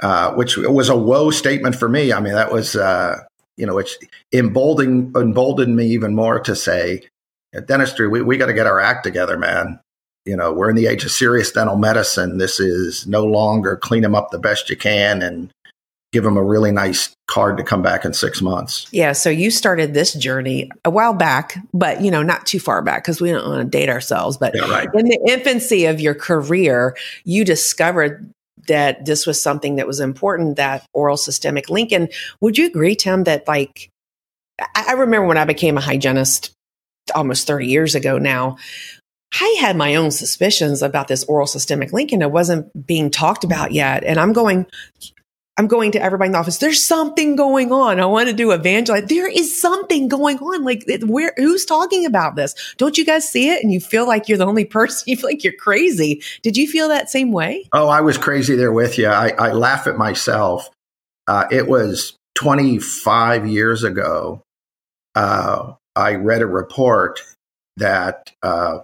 Uh, 0.00 0.32
which 0.34 0.56
was 0.56 0.88
a 0.88 0.96
whoa 0.96 1.30
statement 1.30 1.76
for 1.76 1.88
me. 1.88 2.12
I 2.12 2.20
mean, 2.20 2.34
that 2.34 2.52
was 2.52 2.76
uh, 2.76 3.18
you 3.56 3.66
know, 3.66 3.74
which 3.74 3.98
emboldened 4.32 5.16
emboldened 5.16 5.76
me 5.76 5.86
even 5.86 6.14
more 6.14 6.40
to 6.40 6.56
say, 6.56 7.02
dentistry, 7.66 8.08
we, 8.08 8.22
we 8.22 8.36
got 8.36 8.46
to 8.46 8.54
get 8.54 8.66
our 8.66 8.80
act 8.80 9.04
together, 9.04 9.38
man 9.38 9.80
you 10.24 10.36
know, 10.36 10.52
we're 10.52 10.70
in 10.70 10.76
the 10.76 10.86
age 10.86 11.04
of 11.04 11.10
serious 11.10 11.50
dental 11.50 11.76
medicine. 11.76 12.38
This 12.38 12.60
is 12.60 13.06
no 13.06 13.24
longer 13.24 13.76
clean 13.76 14.02
them 14.02 14.14
up 14.14 14.30
the 14.30 14.38
best 14.38 14.68
you 14.70 14.76
can 14.76 15.22
and 15.22 15.52
give 16.12 16.24
them 16.24 16.36
a 16.36 16.42
really 16.42 16.72
nice 16.72 17.14
card 17.28 17.56
to 17.56 17.62
come 17.62 17.82
back 17.82 18.04
in 18.04 18.12
six 18.12 18.42
months. 18.42 18.88
Yeah. 18.90 19.12
So 19.12 19.30
you 19.30 19.50
started 19.50 19.94
this 19.94 20.12
journey 20.14 20.70
a 20.84 20.90
while 20.90 21.12
back, 21.12 21.56
but 21.72 22.00
you 22.00 22.10
know, 22.10 22.22
not 22.22 22.46
too 22.46 22.58
far 22.58 22.82
back 22.82 23.04
because 23.04 23.20
we 23.20 23.30
don't 23.30 23.46
want 23.46 23.60
to 23.60 23.78
date 23.78 23.88
ourselves. 23.88 24.36
But 24.36 24.54
yeah, 24.54 24.68
right. 24.68 24.88
in 24.94 25.06
the 25.06 25.20
infancy 25.28 25.86
of 25.86 26.00
your 26.00 26.14
career, 26.14 26.96
you 27.24 27.44
discovered 27.44 28.28
that 28.66 29.04
this 29.04 29.26
was 29.26 29.40
something 29.40 29.76
that 29.76 29.86
was 29.86 30.00
important, 30.00 30.56
that 30.56 30.84
oral 30.92 31.16
systemic 31.16 31.70
link. 31.70 31.92
And 31.92 32.10
would 32.40 32.58
you 32.58 32.66
agree, 32.66 32.94
Tim, 32.96 33.24
that 33.24 33.46
like, 33.46 33.90
I 34.74 34.92
remember 34.92 35.26
when 35.26 35.38
I 35.38 35.44
became 35.44 35.78
a 35.78 35.80
hygienist 35.80 36.52
almost 37.14 37.46
30 37.46 37.66
years 37.66 37.94
ago 37.94 38.18
now, 38.18 38.58
I 39.40 39.56
had 39.60 39.76
my 39.76 39.94
own 39.94 40.10
suspicions 40.10 40.82
about 40.82 41.08
this 41.08 41.24
oral 41.24 41.46
systemic 41.46 41.92
link 41.92 42.12
and 42.12 42.22
it 42.22 42.32
wasn't 42.32 42.86
being 42.86 43.10
talked 43.10 43.44
about 43.44 43.72
yet. 43.72 44.02
And 44.04 44.18
I'm 44.18 44.32
going, 44.32 44.66
I'm 45.56 45.66
going 45.66 45.92
to 45.92 46.02
everybody 46.02 46.28
in 46.28 46.32
the 46.32 46.38
office. 46.38 46.58
There's 46.58 46.86
something 46.86 47.36
going 47.36 47.70
on. 47.70 48.00
I 48.00 48.06
want 48.06 48.28
to 48.28 48.34
do 48.34 48.50
evangelize. 48.52 49.04
There 49.08 49.28
is 49.28 49.60
something 49.60 50.08
going 50.08 50.38
on. 50.38 50.64
Like 50.64 50.84
where, 51.04 51.34
who's 51.36 51.66
talking 51.66 52.06
about 52.06 52.34
this? 52.34 52.54
Don't 52.78 52.96
you 52.96 53.04
guys 53.04 53.28
see 53.28 53.50
it? 53.50 53.62
And 53.62 53.72
you 53.72 53.78
feel 53.80 54.06
like 54.06 54.28
you're 54.28 54.38
the 54.38 54.46
only 54.46 54.64
person. 54.66 55.04
You 55.06 55.16
feel 55.16 55.28
like 55.28 55.44
you're 55.44 55.52
crazy. 55.52 56.22
Did 56.42 56.56
you 56.56 56.66
feel 56.66 56.88
that 56.88 57.10
same 57.10 57.30
way? 57.32 57.68
Oh, 57.72 57.88
I 57.88 58.00
was 58.00 58.16
crazy 58.16 58.56
there 58.56 58.72
with 58.72 58.96
you. 58.96 59.08
I, 59.08 59.30
I 59.30 59.52
laugh 59.52 59.86
at 59.86 59.98
myself. 59.98 60.70
Uh, 61.26 61.46
it 61.50 61.68
was 61.68 62.16
25 62.36 63.46
years 63.46 63.84
ago. 63.84 64.42
Uh, 65.14 65.74
I 65.94 66.14
read 66.14 66.40
a 66.40 66.46
report 66.46 67.20
that 67.76 68.32
uh, 68.42 68.78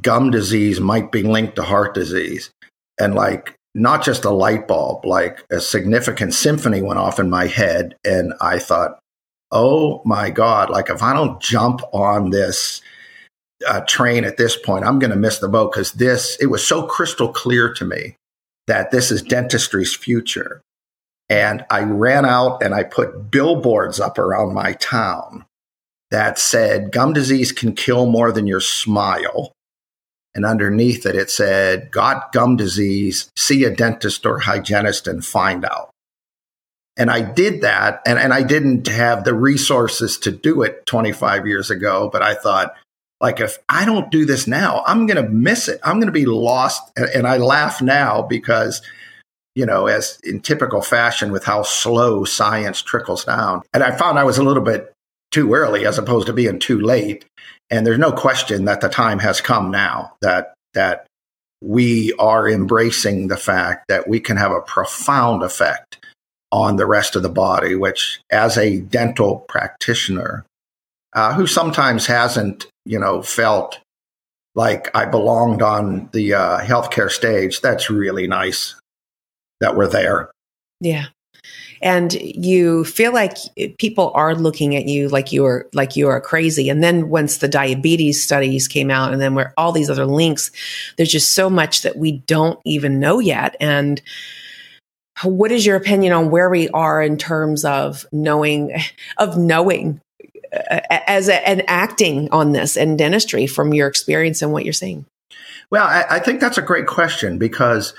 gum 0.00 0.30
disease 0.30 0.80
might 0.80 1.12
be 1.12 1.22
linked 1.22 1.56
to 1.56 1.62
heart 1.62 1.94
disease. 1.94 2.50
And 2.98 3.14
like, 3.14 3.54
not 3.74 4.04
just 4.04 4.24
a 4.24 4.30
light 4.30 4.68
bulb, 4.68 5.04
like 5.04 5.44
a 5.50 5.60
significant 5.60 6.34
symphony 6.34 6.80
went 6.80 6.98
off 6.98 7.18
in 7.18 7.28
my 7.28 7.46
head. 7.46 7.96
And 8.04 8.32
I 8.40 8.58
thought, 8.58 8.98
oh 9.50 10.00
my 10.04 10.30
God, 10.30 10.70
like 10.70 10.90
if 10.90 11.02
I 11.02 11.12
don't 11.12 11.40
jump 11.40 11.80
on 11.92 12.30
this 12.30 12.80
uh, 13.66 13.80
train 13.80 14.24
at 14.24 14.36
this 14.36 14.56
point, 14.56 14.84
I'm 14.84 14.98
going 14.98 15.10
to 15.10 15.16
miss 15.16 15.38
the 15.38 15.48
boat 15.48 15.72
because 15.72 15.92
this, 15.92 16.36
it 16.40 16.46
was 16.46 16.66
so 16.66 16.86
crystal 16.86 17.32
clear 17.32 17.72
to 17.74 17.84
me 17.84 18.16
that 18.66 18.90
this 18.90 19.10
is 19.10 19.22
dentistry's 19.22 19.94
future. 19.94 20.60
And 21.28 21.64
I 21.70 21.82
ran 21.82 22.24
out 22.24 22.62
and 22.62 22.74
I 22.74 22.84
put 22.84 23.30
billboards 23.30 23.98
up 23.98 24.18
around 24.18 24.54
my 24.54 24.74
town 24.74 25.46
that 26.10 26.38
said, 26.38 26.92
gum 26.92 27.12
disease 27.12 27.50
can 27.50 27.74
kill 27.74 28.06
more 28.06 28.30
than 28.30 28.46
your 28.46 28.60
smile 28.60 29.52
and 30.34 30.44
underneath 30.44 31.06
it, 31.06 31.14
it 31.14 31.30
said, 31.30 31.90
got 31.90 32.32
gum 32.32 32.56
disease, 32.56 33.30
see 33.36 33.64
a 33.64 33.74
dentist 33.74 34.26
or 34.26 34.40
hygienist 34.40 35.06
and 35.06 35.24
find 35.24 35.64
out. 35.64 35.90
And 36.96 37.10
I 37.10 37.22
did 37.22 37.62
that. 37.62 38.02
And, 38.06 38.18
and 38.18 38.32
I 38.32 38.42
didn't 38.42 38.86
have 38.88 39.24
the 39.24 39.34
resources 39.34 40.18
to 40.18 40.30
do 40.30 40.62
it 40.62 40.86
25 40.86 41.46
years 41.46 41.70
ago, 41.70 42.08
but 42.12 42.22
I 42.22 42.34
thought, 42.34 42.74
like, 43.20 43.40
if 43.40 43.58
I 43.68 43.84
don't 43.84 44.10
do 44.10 44.24
this 44.24 44.46
now, 44.46 44.82
I'm 44.86 45.06
going 45.06 45.22
to 45.22 45.28
miss 45.28 45.68
it. 45.68 45.80
I'm 45.82 45.96
going 45.96 46.06
to 46.06 46.12
be 46.12 46.26
lost. 46.26 46.82
And, 46.96 47.06
and 47.06 47.26
I 47.26 47.38
laugh 47.38 47.80
now 47.80 48.22
because, 48.22 48.82
you 49.54 49.66
know, 49.66 49.86
as 49.86 50.18
in 50.24 50.40
typical 50.40 50.82
fashion 50.82 51.32
with 51.32 51.44
how 51.44 51.62
slow 51.62 52.24
science 52.24 52.82
trickles 52.82 53.24
down. 53.24 53.62
And 53.72 53.82
I 53.82 53.96
found 53.96 54.18
I 54.18 54.24
was 54.24 54.38
a 54.38 54.42
little 54.42 54.62
bit 54.62 54.92
too 55.30 55.52
early 55.54 55.86
as 55.86 55.98
opposed 55.98 56.26
to 56.26 56.32
being 56.32 56.58
too 56.58 56.80
late. 56.80 57.24
And 57.74 57.84
there's 57.84 57.98
no 57.98 58.12
question 58.12 58.66
that 58.66 58.80
the 58.80 58.88
time 58.88 59.18
has 59.18 59.40
come 59.40 59.72
now 59.72 60.14
that 60.20 60.54
that 60.74 61.06
we 61.60 62.12
are 62.20 62.48
embracing 62.48 63.26
the 63.26 63.36
fact 63.36 63.88
that 63.88 64.06
we 64.06 64.20
can 64.20 64.36
have 64.36 64.52
a 64.52 64.60
profound 64.60 65.42
effect 65.42 65.98
on 66.52 66.76
the 66.76 66.86
rest 66.86 67.16
of 67.16 67.24
the 67.24 67.28
body, 67.28 67.74
which 67.74 68.20
as 68.30 68.56
a 68.56 68.78
dental 68.78 69.40
practitioner 69.48 70.46
uh, 71.14 71.34
who 71.34 71.48
sometimes 71.48 72.06
hasn't, 72.06 72.68
you 72.84 72.98
know, 73.00 73.22
felt 73.22 73.80
like 74.54 74.94
I 74.96 75.04
belonged 75.04 75.60
on 75.60 76.10
the 76.12 76.34
uh, 76.34 76.58
healthcare 76.60 77.10
stage, 77.10 77.60
that's 77.60 77.90
really 77.90 78.28
nice 78.28 78.76
that 79.58 79.74
we're 79.74 79.88
there. 79.88 80.30
Yeah 80.80 81.06
and 81.82 82.12
you 82.14 82.84
feel 82.84 83.12
like 83.12 83.36
people 83.78 84.12
are 84.14 84.34
looking 84.34 84.76
at 84.76 84.86
you 84.86 85.08
like 85.08 85.32
you 85.32 85.44
are 85.44 85.68
like 85.72 85.96
you 85.96 86.08
are 86.08 86.20
crazy. 86.20 86.68
And 86.68 86.82
then 86.82 87.08
once 87.08 87.38
the 87.38 87.48
diabetes 87.48 88.22
studies 88.22 88.68
came 88.68 88.90
out 88.90 89.12
and 89.12 89.20
then 89.20 89.34
where 89.34 89.52
all 89.56 89.72
these 89.72 89.90
other 89.90 90.06
links 90.06 90.50
there's 90.96 91.12
just 91.12 91.34
so 91.34 91.50
much 91.50 91.82
that 91.82 91.96
we 91.96 92.12
don't 92.12 92.58
even 92.64 93.00
know 93.00 93.18
yet. 93.18 93.56
And 93.60 94.00
what 95.22 95.52
is 95.52 95.64
your 95.64 95.76
opinion 95.76 96.12
on 96.12 96.30
where 96.30 96.50
we 96.50 96.68
are 96.70 97.02
in 97.02 97.16
terms 97.16 97.64
of 97.64 98.06
knowing 98.12 98.74
of 99.18 99.36
knowing 99.36 100.00
uh, 100.52 100.80
as 100.90 101.28
a, 101.28 101.48
and 101.48 101.62
acting 101.68 102.28
on 102.30 102.52
this 102.52 102.76
in 102.76 102.96
dentistry 102.96 103.46
from 103.46 103.74
your 103.74 103.88
experience 103.88 104.42
and 104.42 104.52
what 104.52 104.64
you're 104.64 104.72
seeing? 104.72 105.04
Well 105.70 105.86
I, 105.86 106.04
I 106.10 106.18
think 106.18 106.40
that's 106.40 106.58
a 106.58 106.62
great 106.62 106.86
question 106.86 107.38
because 107.38 107.94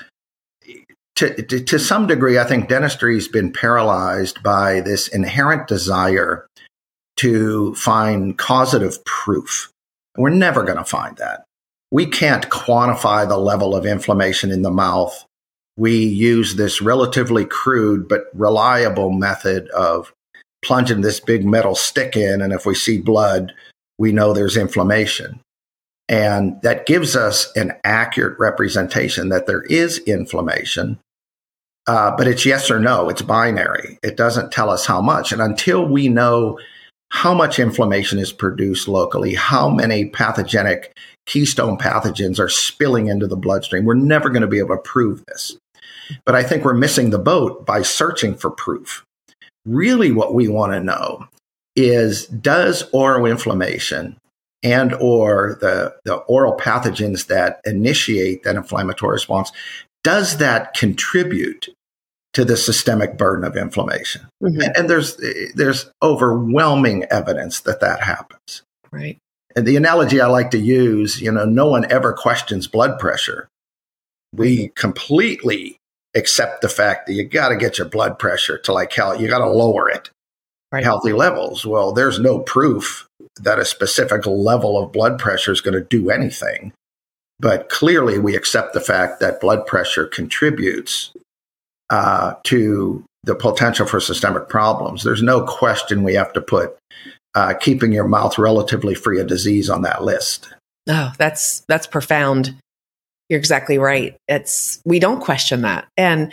to, 1.16 1.42
to, 1.42 1.60
to 1.60 1.78
some 1.78 2.06
degree, 2.06 2.38
I 2.38 2.44
think 2.44 2.68
dentistry's 2.68 3.26
been 3.26 3.52
paralyzed 3.52 4.42
by 4.42 4.80
this 4.80 5.08
inherent 5.08 5.66
desire 5.66 6.46
to 7.16 7.74
find 7.74 8.36
causative 8.36 9.02
proof. 9.04 9.70
We're 10.16 10.30
never 10.30 10.62
going 10.62 10.78
to 10.78 10.84
find 10.84 11.16
that. 11.16 11.44
We 11.90 12.06
can't 12.06 12.48
quantify 12.50 13.26
the 13.26 13.38
level 13.38 13.74
of 13.74 13.86
inflammation 13.86 14.50
in 14.50 14.62
the 14.62 14.70
mouth. 14.70 15.24
We 15.78 16.04
use 16.04 16.56
this 16.56 16.82
relatively 16.82 17.44
crude 17.44 18.08
but 18.08 18.24
reliable 18.34 19.10
method 19.10 19.68
of 19.70 20.12
plunging 20.62 21.00
this 21.00 21.20
big 21.20 21.44
metal 21.44 21.74
stick 21.74 22.16
in, 22.16 22.42
and 22.42 22.52
if 22.52 22.66
we 22.66 22.74
see 22.74 22.98
blood, 22.98 23.52
we 23.98 24.12
know 24.12 24.32
there's 24.32 24.56
inflammation. 24.56 25.40
And 26.08 26.60
that 26.62 26.86
gives 26.86 27.16
us 27.16 27.50
an 27.56 27.72
accurate 27.84 28.38
representation 28.38 29.28
that 29.30 29.46
there 29.46 29.62
is 29.62 29.98
inflammation 29.98 30.98
uh, 31.86 32.16
but 32.16 32.26
it's 32.26 32.44
yes 32.44 32.70
or 32.70 32.80
no. 32.80 33.08
It's 33.08 33.22
binary. 33.22 33.98
It 34.02 34.16
doesn't 34.16 34.52
tell 34.52 34.70
us 34.70 34.86
how 34.86 35.00
much. 35.00 35.32
And 35.32 35.40
until 35.40 35.86
we 35.86 36.08
know 36.08 36.58
how 37.10 37.32
much 37.32 37.58
inflammation 37.58 38.18
is 38.18 38.32
produced 38.32 38.88
locally, 38.88 39.34
how 39.34 39.68
many 39.68 40.06
pathogenic 40.06 40.96
keystone 41.26 41.78
pathogens 41.78 42.38
are 42.38 42.48
spilling 42.48 43.06
into 43.06 43.26
the 43.26 43.36
bloodstream, 43.36 43.84
we're 43.84 43.94
never 43.94 44.30
going 44.30 44.42
to 44.42 44.48
be 44.48 44.58
able 44.58 44.76
to 44.76 44.82
prove 44.82 45.24
this. 45.26 45.56
But 46.24 46.34
I 46.34 46.42
think 46.42 46.64
we're 46.64 46.74
missing 46.74 47.10
the 47.10 47.18
boat 47.18 47.64
by 47.64 47.82
searching 47.82 48.34
for 48.34 48.50
proof. 48.50 49.04
Really, 49.64 50.12
what 50.12 50.34
we 50.34 50.48
want 50.48 50.72
to 50.72 50.80
know 50.80 51.26
is 51.74 52.26
does 52.26 52.84
oral 52.92 53.26
inflammation 53.26 54.16
and 54.62 54.94
or 54.94 55.58
the, 55.60 55.94
the 56.04 56.16
oral 56.16 56.56
pathogens 56.56 57.26
that 57.26 57.60
initiate 57.64 58.42
that 58.44 58.56
inflammatory 58.56 59.12
response 59.12 59.52
does 60.02 60.38
that 60.38 60.72
contribute 60.74 61.68
to 62.36 62.44
the 62.44 62.56
systemic 62.56 63.16
burden 63.16 63.46
of 63.46 63.56
inflammation. 63.56 64.20
Mm-hmm. 64.42 64.60
And, 64.60 64.76
and, 64.76 64.90
there's 64.90 65.18
there's 65.54 65.90
overwhelming 66.02 67.06
evidence 67.10 67.60
that 67.60 67.80
that 67.80 68.02
happens. 68.02 68.62
Right. 68.92 69.16
And 69.56 69.66
the 69.66 69.76
analogy 69.76 70.20
I 70.20 70.26
like 70.26 70.50
to 70.50 70.58
use, 70.58 71.18
you 71.18 71.32
know, 71.32 71.46
no 71.46 71.66
one 71.66 71.90
ever 71.90 72.12
questions 72.12 72.66
blood 72.66 72.98
pressure. 72.98 73.48
We 74.34 74.68
completely 74.74 75.78
accept 76.14 76.60
the 76.60 76.68
fact 76.68 77.06
that 77.06 77.14
you 77.14 77.24
got 77.24 77.48
to 77.48 77.56
get 77.56 77.78
your 77.78 77.88
blood 77.88 78.18
pressure 78.18 78.58
to 78.58 78.72
like 78.74 78.92
hell, 78.92 79.18
you 79.18 79.28
got 79.28 79.38
to 79.38 79.48
lower 79.48 79.88
it. 79.88 80.10
Right. 80.70 80.84
Healthy 80.84 81.14
levels. 81.14 81.64
Well, 81.64 81.92
there's 81.92 82.18
no 82.18 82.40
proof 82.40 83.08
that 83.40 83.58
a 83.58 83.64
specific 83.64 84.26
level 84.26 84.76
of 84.76 84.92
blood 84.92 85.18
pressure 85.18 85.52
is 85.52 85.62
going 85.62 85.72
to 85.72 85.88
do 85.88 86.10
anything. 86.10 86.74
But 87.40 87.70
clearly, 87.70 88.18
we 88.18 88.36
accept 88.36 88.74
the 88.74 88.80
fact 88.80 89.20
that 89.20 89.40
blood 89.40 89.64
pressure 89.64 90.06
contributes 90.06 91.12
uh, 91.90 92.34
to 92.44 93.04
the 93.24 93.34
potential 93.34 93.86
for 93.86 94.00
systemic 94.00 94.48
problems. 94.48 95.02
There's 95.02 95.22
no 95.22 95.44
question 95.44 96.04
we 96.04 96.14
have 96.14 96.32
to 96.34 96.40
put 96.40 96.76
uh, 97.34 97.54
keeping 97.54 97.92
your 97.92 98.08
mouth 98.08 98.38
relatively 98.38 98.94
free 98.94 99.20
of 99.20 99.26
disease 99.26 99.68
on 99.68 99.82
that 99.82 100.02
list. 100.02 100.48
Oh, 100.88 101.12
that's 101.18 101.60
that's 101.68 101.86
profound. 101.86 102.54
You're 103.28 103.40
exactly 103.40 103.78
right. 103.78 104.16
It's 104.28 104.80
we 104.84 105.00
don't 105.00 105.20
question 105.20 105.62
that, 105.62 105.88
and 105.96 106.32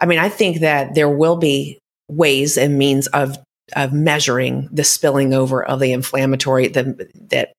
I 0.00 0.06
mean, 0.06 0.18
I 0.18 0.28
think 0.28 0.60
that 0.60 0.94
there 0.94 1.08
will 1.08 1.36
be 1.36 1.78
ways 2.10 2.58
and 2.58 2.76
means 2.78 3.06
of 3.08 3.38
of 3.74 3.92
measuring 3.92 4.68
the 4.72 4.84
spilling 4.84 5.32
over 5.32 5.64
of 5.64 5.80
the 5.80 5.92
inflammatory 5.92 6.68
the, 6.68 7.08
that 7.30 7.52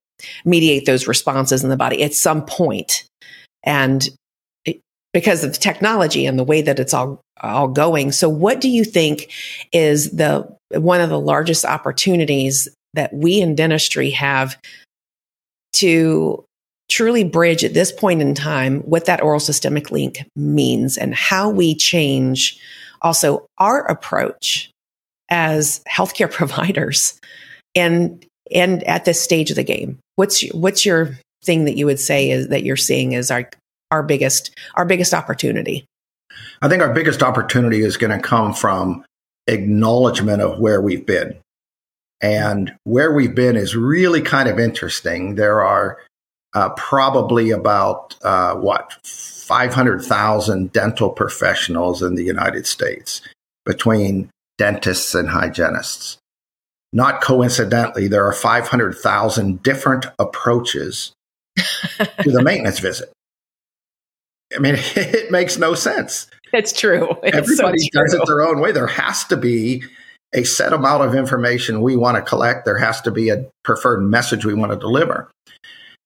mediate 0.45 0.85
those 0.85 1.07
responses 1.07 1.63
in 1.63 1.69
the 1.69 1.77
body 1.77 2.03
at 2.03 2.13
some 2.13 2.45
point. 2.45 3.05
And 3.63 4.07
because 5.13 5.43
of 5.43 5.53
the 5.53 5.59
technology 5.59 6.25
and 6.25 6.37
the 6.37 6.43
way 6.43 6.61
that 6.61 6.79
it's 6.79 6.93
all 6.93 7.21
all 7.41 7.67
going. 7.67 8.11
So 8.11 8.29
what 8.29 8.61
do 8.61 8.69
you 8.69 8.83
think 8.83 9.31
is 9.71 10.11
the 10.11 10.47
one 10.71 11.01
of 11.01 11.09
the 11.09 11.19
largest 11.19 11.65
opportunities 11.65 12.67
that 12.93 13.13
we 13.13 13.39
in 13.39 13.55
dentistry 13.55 14.09
have 14.11 14.57
to 15.73 16.43
truly 16.89 17.23
bridge 17.23 17.63
at 17.63 17.73
this 17.73 17.91
point 17.91 18.21
in 18.21 18.35
time 18.35 18.81
what 18.81 19.05
that 19.05 19.21
oral 19.21 19.39
systemic 19.39 19.89
link 19.89 20.25
means 20.35 20.97
and 20.97 21.15
how 21.15 21.49
we 21.49 21.73
change 21.73 22.59
also 23.01 23.45
our 23.57 23.85
approach 23.85 24.69
as 25.29 25.81
healthcare 25.89 26.31
providers 26.31 27.19
and 27.73 28.25
and 28.51 28.83
at 28.83 29.05
this 29.05 29.19
stage 29.19 29.49
of 29.49 29.55
the 29.55 29.63
game 29.63 29.97
what's 30.17 30.47
what's 30.53 30.85
your 30.85 31.17
thing 31.43 31.65
that 31.65 31.77
you 31.77 31.85
would 31.85 31.99
say 31.99 32.29
is 32.29 32.49
that 32.49 32.63
you're 32.63 32.77
seeing 32.77 33.15
as 33.15 33.31
our 33.31 33.49
our 33.93 34.03
biggest 34.03 34.51
our 34.75 34.85
biggest 34.85 35.13
opportunity 35.13 35.85
i 36.61 36.67
think 36.67 36.81
our 36.81 36.93
biggest 36.93 37.23
opportunity 37.23 37.81
is 37.81 37.97
going 37.97 38.11
to 38.11 38.19
come 38.19 38.53
from 38.53 39.05
acknowledgement 39.47 40.41
of 40.41 40.59
where 40.59 40.81
we've 40.81 41.05
been 41.05 41.35
and 42.21 42.73
where 42.83 43.13
we've 43.13 43.35
been 43.35 43.55
is 43.55 43.75
really 43.75 44.21
kind 44.21 44.49
of 44.49 44.59
interesting 44.59 45.35
there 45.35 45.61
are 45.61 45.97
uh, 46.53 46.69
probably 46.69 47.49
about 47.49 48.15
uh, 48.23 48.53
what 48.55 48.93
500,000 49.05 50.71
dental 50.71 51.09
professionals 51.09 52.01
in 52.01 52.15
the 52.15 52.23
United 52.23 52.65
States 52.67 53.21
between 53.65 54.29
dentists 54.57 55.15
and 55.15 55.29
hygienists. 55.29 56.17
Not 56.91 57.21
coincidentally, 57.21 58.07
there 58.07 58.25
are 58.25 58.33
500,000 58.33 59.63
different 59.63 60.05
approaches 60.19 61.11
to 61.57 62.31
the 62.31 62.41
maintenance 62.43 62.79
visit. 62.79 63.11
I 64.55 64.59
mean, 64.59 64.75
it 64.95 65.31
makes 65.31 65.57
no 65.57 65.73
sense. 65.73 66.27
It's 66.51 66.71
true. 66.71 67.09
It's 67.23 67.37
Everybody 67.37 67.79
so 67.79 67.87
true. 67.91 68.03
does 68.03 68.13
it 68.13 68.21
their 68.27 68.41
own 68.41 68.59
way. 68.59 68.71
There 68.71 68.87
has 68.87 69.23
to 69.25 69.37
be 69.37 69.83
a 70.33 70.43
set 70.43 70.73
amount 70.73 71.03
of 71.03 71.15
information 71.15 71.81
we 71.81 71.95
want 71.95 72.15
to 72.17 72.21
collect. 72.21 72.65
There 72.65 72.77
has 72.77 73.01
to 73.01 73.11
be 73.11 73.29
a 73.29 73.45
preferred 73.63 74.01
message 74.01 74.45
we 74.45 74.53
want 74.53 74.71
to 74.71 74.77
deliver. 74.77 75.29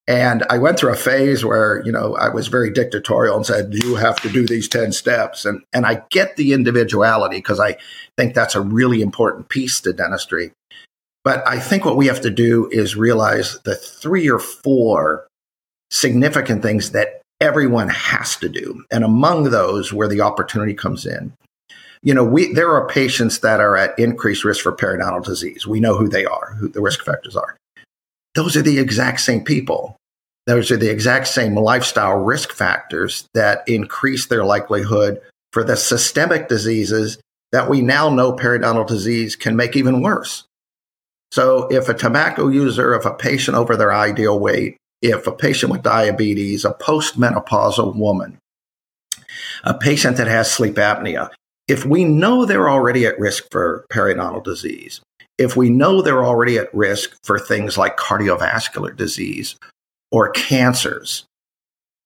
And 0.06 0.42
I 0.48 0.56
went 0.56 0.78
through 0.78 0.92
a 0.92 0.96
phase 0.96 1.44
where, 1.44 1.82
you 1.84 1.92
know, 1.92 2.16
I 2.16 2.30
was 2.30 2.48
very 2.48 2.70
dictatorial 2.70 3.36
and 3.36 3.44
said, 3.44 3.74
you 3.74 3.96
have 3.96 4.18
to 4.22 4.30
do 4.30 4.46
these 4.46 4.66
10 4.66 4.92
steps. 4.92 5.44
And, 5.44 5.62
and 5.74 5.84
I 5.84 6.02
get 6.08 6.36
the 6.36 6.54
individuality 6.54 7.36
because 7.36 7.60
I 7.60 7.76
think 8.16 8.34
that's 8.34 8.54
a 8.54 8.60
really 8.62 9.02
important 9.02 9.50
piece 9.50 9.82
to 9.82 9.92
dentistry. 9.92 10.52
But 11.24 11.46
I 11.46 11.58
think 11.60 11.84
what 11.84 11.98
we 11.98 12.06
have 12.06 12.22
to 12.22 12.30
do 12.30 12.70
is 12.72 12.96
realize 12.96 13.58
the 13.64 13.74
three 13.74 14.30
or 14.30 14.38
four 14.38 15.26
significant 15.90 16.62
things 16.62 16.92
that 16.92 17.20
everyone 17.40 17.88
has 17.88 18.36
to 18.36 18.48
do. 18.48 18.84
And 18.90 19.04
among 19.04 19.44
those, 19.44 19.92
where 19.92 20.08
the 20.08 20.20
opportunity 20.20 20.74
comes 20.74 21.06
in, 21.06 21.32
you 22.02 22.14
know, 22.14 22.24
we, 22.24 22.52
there 22.52 22.72
are 22.72 22.86
patients 22.86 23.40
that 23.40 23.60
are 23.60 23.76
at 23.76 23.98
increased 23.98 24.44
risk 24.44 24.62
for 24.62 24.72
periodontal 24.72 25.24
disease. 25.24 25.66
We 25.66 25.80
know 25.80 25.96
who 25.96 26.08
they 26.08 26.24
are, 26.24 26.54
who 26.58 26.68
the 26.68 26.80
risk 26.80 27.04
factors 27.04 27.36
are 27.36 27.56
those 28.38 28.56
are 28.56 28.62
the 28.62 28.78
exact 28.78 29.20
same 29.20 29.42
people. 29.42 29.96
Those 30.46 30.70
are 30.70 30.76
the 30.76 30.90
exact 30.90 31.26
same 31.26 31.56
lifestyle 31.56 32.18
risk 32.18 32.52
factors 32.52 33.26
that 33.34 33.68
increase 33.68 34.26
their 34.26 34.44
likelihood 34.44 35.20
for 35.52 35.64
the 35.64 35.76
systemic 35.76 36.48
diseases 36.48 37.18
that 37.50 37.68
we 37.68 37.82
now 37.82 38.08
know 38.10 38.32
periodontal 38.32 38.86
disease 38.86 39.34
can 39.34 39.56
make 39.56 39.74
even 39.74 40.02
worse. 40.02 40.44
So 41.32 41.66
if 41.68 41.88
a 41.88 41.94
tobacco 41.94 42.46
user, 42.46 42.94
if 42.94 43.04
a 43.04 43.12
patient 43.12 43.56
over 43.56 43.76
their 43.76 43.92
ideal 43.92 44.38
weight, 44.38 44.76
if 45.02 45.26
a 45.26 45.32
patient 45.32 45.72
with 45.72 45.82
diabetes, 45.82 46.64
a 46.64 46.72
postmenopausal 46.72 47.94
woman, 47.94 48.38
a 49.64 49.74
patient 49.74 50.16
that 50.16 50.26
has 50.26 50.50
sleep 50.50 50.74
apnea, 50.74 51.30
if 51.68 51.84
we 51.84 52.04
know 52.04 52.44
they're 52.44 52.70
already 52.70 53.06
at 53.06 53.18
risk 53.18 53.44
for 53.50 53.84
periodontal 53.92 54.42
disease, 54.42 55.00
if 55.36 55.56
we 55.56 55.70
know 55.70 56.02
they're 56.02 56.24
already 56.24 56.58
at 56.58 56.72
risk 56.74 57.16
for 57.22 57.38
things 57.38 57.78
like 57.78 57.96
cardiovascular 57.96 58.96
disease 58.96 59.56
or 60.10 60.30
cancers, 60.30 61.24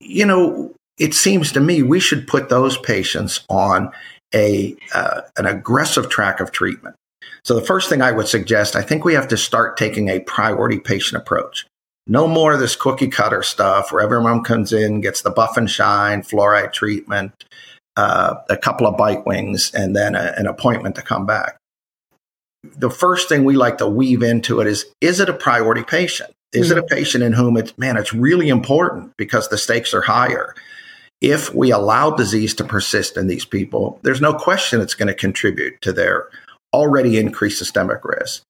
you 0.00 0.26
know, 0.26 0.74
it 0.98 1.14
seems 1.14 1.52
to 1.52 1.60
me 1.60 1.82
we 1.82 2.00
should 2.00 2.26
put 2.26 2.48
those 2.48 2.76
patients 2.76 3.44
on 3.48 3.90
a 4.34 4.76
uh, 4.94 5.22
an 5.36 5.46
aggressive 5.46 6.08
track 6.10 6.40
of 6.40 6.52
treatment. 6.52 6.96
So 7.44 7.54
the 7.54 7.66
first 7.66 7.88
thing 7.88 8.02
I 8.02 8.12
would 8.12 8.28
suggest, 8.28 8.76
I 8.76 8.82
think 8.82 9.04
we 9.04 9.14
have 9.14 9.28
to 9.28 9.36
start 9.36 9.76
taking 9.76 10.08
a 10.08 10.20
priority 10.20 10.78
patient 10.78 11.20
approach. 11.20 11.66
No 12.06 12.26
more 12.26 12.52
of 12.52 12.60
this 12.60 12.76
cookie 12.76 13.08
cutter 13.08 13.42
stuff 13.42 13.92
where 13.92 14.02
everyone 14.02 14.42
comes 14.42 14.72
in, 14.72 15.00
gets 15.00 15.22
the 15.22 15.30
buff 15.30 15.56
and 15.56 15.70
shine, 15.70 16.22
fluoride 16.22 16.72
treatment, 16.72 17.44
uh, 17.96 18.34
a 18.50 18.56
couple 18.56 18.86
of 18.86 18.96
bite 18.96 19.24
wings, 19.24 19.70
and 19.72 19.94
then 19.94 20.14
a, 20.14 20.34
an 20.36 20.46
appointment 20.46 20.96
to 20.96 21.02
come 21.02 21.26
back 21.26 21.56
the 22.64 22.90
first 22.90 23.28
thing 23.28 23.44
we 23.44 23.56
like 23.56 23.78
to 23.78 23.88
weave 23.88 24.22
into 24.22 24.60
it 24.60 24.66
is 24.66 24.86
is 25.00 25.20
it 25.20 25.28
a 25.28 25.34
priority 25.34 25.82
patient? 25.82 26.30
Is 26.52 26.68
mm-hmm. 26.68 26.78
it 26.78 26.80
a 26.80 26.82
mm-hmm. 26.82 26.94
patient 26.94 27.24
in 27.24 27.32
whom 27.32 27.56
it's, 27.56 27.76
man, 27.78 27.96
it's 27.96 28.14
really 28.14 28.48
important 28.48 29.12
because 29.16 29.48
the 29.48 29.58
stakes 29.58 29.94
are 29.94 30.02
higher? 30.02 30.54
If 31.20 31.54
we 31.54 31.70
allow 31.70 32.10
disease 32.10 32.54
to 32.54 32.64
persist 32.64 33.16
in 33.16 33.28
these 33.28 33.44
people, 33.44 34.00
there's 34.02 34.20
no 34.20 34.34
question 34.34 34.80
it's 34.80 34.94
going 34.94 35.08
to 35.08 35.14
contribute 35.14 35.80
to 35.82 35.92
their 35.92 36.28
already 36.74 37.18
increased 37.18 37.58
systemic 37.58 38.04
risk. 38.04 38.42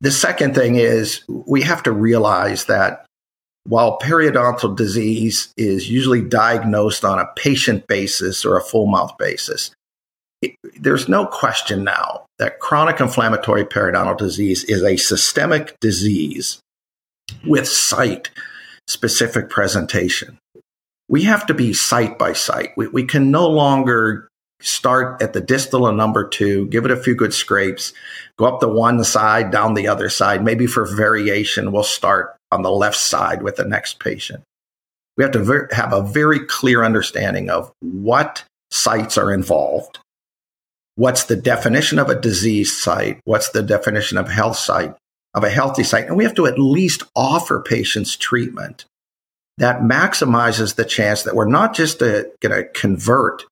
The 0.00 0.10
second 0.10 0.54
thing 0.54 0.76
is 0.76 1.22
we 1.28 1.62
have 1.62 1.82
to 1.84 1.92
realize 1.92 2.66
that 2.66 3.06
while 3.64 3.98
periodontal 3.98 4.76
disease 4.76 5.52
is 5.56 5.90
usually 5.90 6.22
diagnosed 6.22 7.04
on 7.04 7.18
a 7.18 7.28
patient 7.36 7.86
basis 7.86 8.44
or 8.44 8.56
a 8.56 8.62
full 8.62 8.86
mouth 8.86 9.16
basis, 9.18 9.70
there's 10.78 11.08
no 11.08 11.26
question 11.26 11.84
now 11.84 12.24
that 12.38 12.60
chronic 12.60 13.00
inflammatory 13.00 13.64
periodontal 13.64 14.16
disease 14.16 14.64
is 14.64 14.82
a 14.82 14.96
systemic 14.96 15.78
disease 15.80 16.60
with 17.44 17.68
site 17.68 18.30
specific 18.86 19.50
presentation. 19.50 20.38
We 21.08 21.24
have 21.24 21.46
to 21.46 21.54
be 21.54 21.72
site 21.72 22.18
by 22.18 22.32
site. 22.32 22.70
We, 22.76 22.88
we 22.88 23.04
can 23.04 23.30
no 23.30 23.48
longer 23.48 24.28
start 24.60 25.22
at 25.22 25.32
the 25.32 25.40
distal 25.40 25.86
of 25.86 25.94
number 25.94 26.26
two, 26.26 26.66
give 26.68 26.84
it 26.84 26.90
a 26.90 26.96
few 26.96 27.14
good 27.14 27.32
scrapes, 27.32 27.92
go 28.36 28.46
up 28.46 28.60
the 28.60 28.68
one 28.68 29.02
side, 29.04 29.50
down 29.50 29.74
the 29.74 29.88
other 29.88 30.08
side. 30.08 30.44
Maybe 30.44 30.66
for 30.66 30.84
variation, 30.84 31.72
we'll 31.72 31.82
start 31.82 32.36
on 32.50 32.62
the 32.62 32.70
left 32.70 32.96
side 32.96 33.42
with 33.42 33.56
the 33.56 33.64
next 33.64 34.00
patient. 34.00 34.42
We 35.16 35.24
have 35.24 35.32
to 35.32 35.42
ver- 35.42 35.68
have 35.72 35.92
a 35.92 36.02
very 36.02 36.40
clear 36.40 36.84
understanding 36.84 37.50
of 37.50 37.72
what 37.80 38.44
sites 38.70 39.18
are 39.18 39.32
involved 39.32 39.98
what's 40.98 41.24
the 41.24 41.36
definition 41.36 42.00
of 42.00 42.10
a 42.10 42.20
disease 42.20 42.76
site? 42.76 43.20
What's 43.24 43.50
the 43.50 43.62
definition 43.62 44.18
of 44.18 44.28
health 44.28 44.56
site, 44.56 44.94
of 45.32 45.44
a 45.44 45.48
healthy 45.48 45.84
site? 45.84 46.06
And 46.06 46.16
we 46.16 46.24
have 46.24 46.34
to 46.34 46.46
at 46.46 46.58
least 46.58 47.04
offer 47.14 47.60
patients 47.60 48.16
treatment 48.16 48.84
that 49.58 49.80
maximizes 49.80 50.74
the 50.74 50.84
chance 50.84 51.22
that 51.22 51.36
we're 51.36 51.48
not 51.48 51.72
just 51.72 52.02
uh, 52.02 52.24
going 52.40 52.54
to 52.54 52.68
convert 52.70 53.44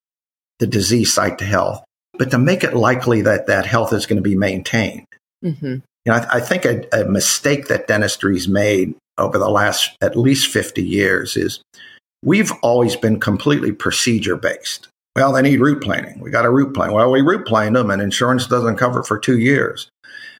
the 0.59 0.67
disease 0.67 1.13
site 1.13 1.39
to 1.39 1.45
health, 1.45 1.85
but 2.19 2.31
to 2.31 2.39
make 2.39 2.65
it 2.65 2.75
likely 2.75 3.23
that 3.23 3.47
that 3.47 3.67
health 3.67 3.93
is 3.93 4.07
going 4.07 4.17
to 4.17 4.23
be 4.23 4.37
maintained. 4.37 5.07
Mm-hmm. 5.45 5.67
You 5.67 5.83
know, 6.07 6.15
I, 6.15 6.37
I 6.37 6.41
think 6.41 6.65
a, 6.65 6.85
a 6.93 7.05
mistake 7.05 7.69
that 7.69 7.89
dentistry's 7.89 8.49
made 8.49 8.95
over 9.19 9.39
the 9.39 9.49
last 9.49 9.97
at 10.01 10.17
least 10.17 10.51
50 10.51 10.83
years 10.83 11.37
is 11.37 11.61
we've 12.23 12.53
always 12.63 12.97
been 12.97 13.21
completely 13.21 13.73
procedure 13.73 14.37
based. 14.37 14.89
Well, 15.15 15.33
they 15.33 15.43
need 15.43 15.61
root 15.61 15.83
planing. 15.83 16.19
We 16.21 16.31
got 16.31 16.45
a 16.45 16.51
root 16.51 16.75
plan. 16.75 16.93
Well, 16.93 17.11
we 17.11 17.23
root 17.23 17.47
planed 17.47 17.77
them 17.77 17.91
and 17.91 18.03
insurance 18.03 18.47
doesn't 18.47 18.77
cover 18.77 19.01
it 19.01 19.07
for 19.07 19.19
two 19.19 19.39
years. 19.39 19.89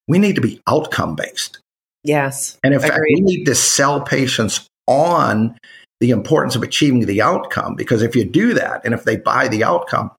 We 0.07 0.19
need 0.19 0.35
to 0.35 0.43
be 0.43 0.61
outcome 0.69 1.17
based. 1.17 1.59
Yes. 2.05 2.59
And 2.63 2.75
in 2.75 2.81
fact, 2.81 3.01
we 3.01 3.21
need 3.21 3.45
to 3.47 3.55
sell 3.55 4.01
patients 4.01 4.67
on 4.87 5.59
the 6.01 6.11
importance 6.11 6.55
of 6.57 6.63
achieving 6.63 7.07
the 7.07 7.23
outcome. 7.23 7.75
Because 7.75 8.03
if 8.03 8.15
you 8.15 8.25
do 8.25 8.55
that, 8.55 8.83
and 8.85 8.95
if 8.95 9.05
they 9.05 9.17
buy 9.17 9.49
the 9.49 9.65
outcome, 9.65 10.11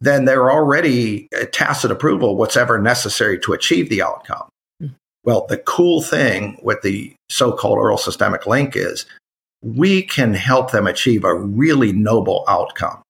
then 0.00 0.26
they're 0.26 0.50
already 0.50 1.28
tacit 1.52 1.90
approval 1.90 2.36
whatever 2.36 2.78
necessary 2.78 3.38
to 3.40 3.52
achieve 3.52 3.88
the 3.88 4.02
outcome. 4.02 4.48
Mm. 4.82 4.94
Well, 5.24 5.46
the 5.48 5.56
cool 5.56 6.02
thing 6.02 6.58
with 6.62 6.82
the 6.82 7.14
so-called 7.30 7.78
oral 7.78 7.96
systemic 7.96 8.46
link 8.46 8.76
is 8.76 9.06
we 9.62 10.02
can 10.02 10.34
help 10.34 10.70
them 10.70 10.86
achieve 10.86 11.24
a 11.24 11.34
really 11.34 11.92
noble 11.92 12.44
outcome. 12.46 13.00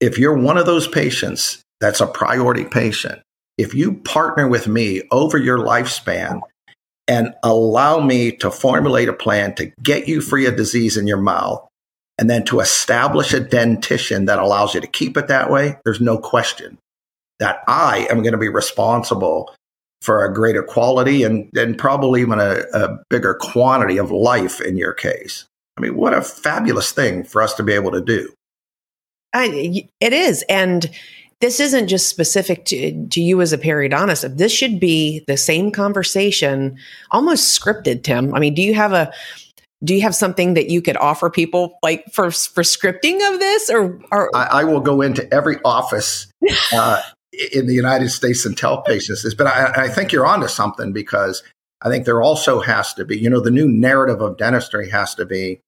If 0.00 0.18
you're 0.18 0.36
one 0.36 0.58
of 0.58 0.66
those 0.66 0.88
patients 0.88 1.62
that's 1.80 2.00
a 2.00 2.06
priority 2.06 2.64
patient, 2.64 3.22
if 3.56 3.72
you 3.72 3.94
partner 3.94 4.48
with 4.48 4.66
me 4.66 5.02
over 5.12 5.38
your 5.38 5.58
lifespan 5.58 6.40
and 7.06 7.34
allow 7.42 8.00
me 8.00 8.32
to 8.32 8.50
formulate 8.50 9.08
a 9.08 9.12
plan 9.12 9.54
to 9.56 9.72
get 9.82 10.08
you 10.08 10.20
free 10.20 10.46
of 10.46 10.56
disease 10.56 10.96
in 10.96 11.06
your 11.06 11.20
mouth 11.20 11.66
and 12.18 12.30
then 12.30 12.44
to 12.44 12.60
establish 12.60 13.32
a 13.32 13.40
dentition 13.40 14.26
that 14.26 14.38
allows 14.38 14.74
you 14.74 14.80
to 14.80 14.86
keep 14.86 15.16
it 15.16 15.28
that 15.28 15.50
way, 15.50 15.76
there's 15.84 16.00
no 16.00 16.18
question 16.18 16.78
that 17.40 17.62
I 17.66 18.06
am 18.10 18.22
going 18.22 18.32
to 18.32 18.38
be 18.38 18.48
responsible 18.48 19.52
for 20.00 20.24
a 20.24 20.32
greater 20.32 20.62
quality 20.62 21.22
and, 21.22 21.50
and 21.56 21.76
probably 21.76 22.20
even 22.20 22.38
a, 22.38 22.62
a 22.72 22.98
bigger 23.10 23.34
quantity 23.34 23.98
of 23.98 24.10
life 24.10 24.60
in 24.60 24.76
your 24.76 24.92
case. 24.92 25.46
I 25.76 25.80
mean, 25.80 25.96
what 25.96 26.14
a 26.14 26.22
fabulous 26.22 26.92
thing 26.92 27.24
for 27.24 27.42
us 27.42 27.54
to 27.54 27.62
be 27.62 27.72
able 27.72 27.90
to 27.92 28.00
do. 28.00 28.32
I, 29.32 29.88
it 30.00 30.12
is. 30.12 30.44
And 30.48 30.88
this 31.44 31.60
isn't 31.60 31.88
just 31.88 32.08
specific 32.08 32.64
to, 32.64 33.06
to 33.08 33.20
you 33.20 33.42
as 33.42 33.52
a 33.52 33.58
periodontist. 33.58 34.38
This 34.38 34.50
should 34.50 34.80
be 34.80 35.22
the 35.26 35.36
same 35.36 35.70
conversation, 35.70 36.78
almost 37.10 37.60
scripted, 37.60 38.02
Tim. 38.02 38.34
I 38.34 38.38
mean, 38.38 38.54
do 38.54 38.62
you 38.62 38.72
have 38.72 38.94
a, 38.94 39.12
do 39.84 39.94
you 39.94 40.00
have 40.00 40.14
something 40.14 40.54
that 40.54 40.70
you 40.70 40.80
could 40.80 40.96
offer 40.96 41.28
people 41.28 41.78
like 41.82 42.06
for 42.10 42.30
for 42.30 42.62
scripting 42.62 43.16
of 43.30 43.40
this 43.40 43.68
or, 43.68 44.00
or 44.10 44.34
I, 44.34 44.60
I 44.60 44.64
will 44.64 44.80
go 44.80 45.02
into 45.02 45.30
every 45.34 45.58
office 45.66 46.28
uh, 46.72 47.02
in 47.52 47.66
the 47.66 47.74
united 47.74 48.08
states 48.08 48.46
and 48.46 48.56
tell 48.56 48.80
patients 48.80 49.24
this 49.24 49.34
but 49.34 49.46
I, 49.46 49.84
I, 49.84 49.88
think 49.88 50.12
you're 50.12 50.24
onto 50.24 50.48
something 50.48 50.92
because 50.92 51.42
i 51.82 51.90
think 51.90 52.06
there 52.06 52.22
also 52.22 52.60
has 52.60 52.94
to 52.94 53.04
be 53.04 53.18
you 53.18 53.28
know 53.28 53.40
the 53.40 53.50
new 53.50 53.68
narrative 53.68 54.22
of 54.22 54.38
dentistry 54.38 54.88
has 54.90 55.14
to 55.16 55.26
be 55.26 55.60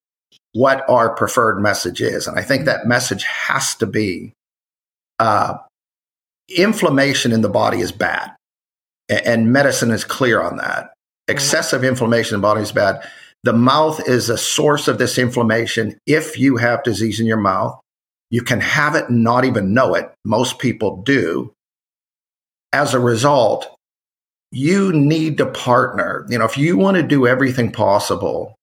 what 0.52 0.88
our 0.88 1.12
preferred 1.14 1.60
message 1.60 2.00
is 2.00 2.28
and 2.28 2.38
i 2.38 2.42
think 2.42 2.64
that 2.64 2.86
message 2.86 3.24
has 3.24 3.74
to 3.74 3.86
be 3.86 4.32
uh, 5.18 5.58
inflammation 6.48 7.32
in 7.32 7.40
the 7.40 7.48
body 7.48 7.80
is 7.80 7.92
bad 7.92 8.32
and 9.08 9.52
medicine 9.52 9.90
is 9.90 10.04
clear 10.04 10.40
on 10.40 10.56
that 10.56 10.90
excessive 11.28 11.82
inflammation 11.82 12.34
in 12.34 12.40
the 12.40 12.46
body 12.46 12.60
is 12.60 12.72
bad 12.72 13.00
the 13.46 13.52
mouth 13.52 14.08
is 14.08 14.28
a 14.28 14.36
source 14.36 14.88
of 14.88 14.98
this 14.98 15.18
inflammation. 15.18 16.00
If 16.04 16.36
you 16.36 16.56
have 16.56 16.82
disease 16.82 17.20
in 17.20 17.26
your 17.26 17.36
mouth, 17.36 17.78
you 18.28 18.42
can 18.42 18.60
have 18.60 18.96
it 18.96 19.08
and 19.08 19.22
not 19.22 19.44
even 19.44 19.72
know 19.72 19.94
it. 19.94 20.12
Most 20.24 20.58
people 20.58 21.02
do. 21.02 21.52
As 22.72 22.92
a 22.92 22.98
result, 22.98 23.72
you 24.50 24.92
need 24.92 25.38
to 25.38 25.46
partner. 25.46 26.26
You 26.28 26.38
know, 26.38 26.44
if 26.44 26.58
you 26.58 26.76
want 26.76 26.96
to 26.96 27.04
do 27.04 27.28
everything 27.28 27.70
possible 27.70 28.56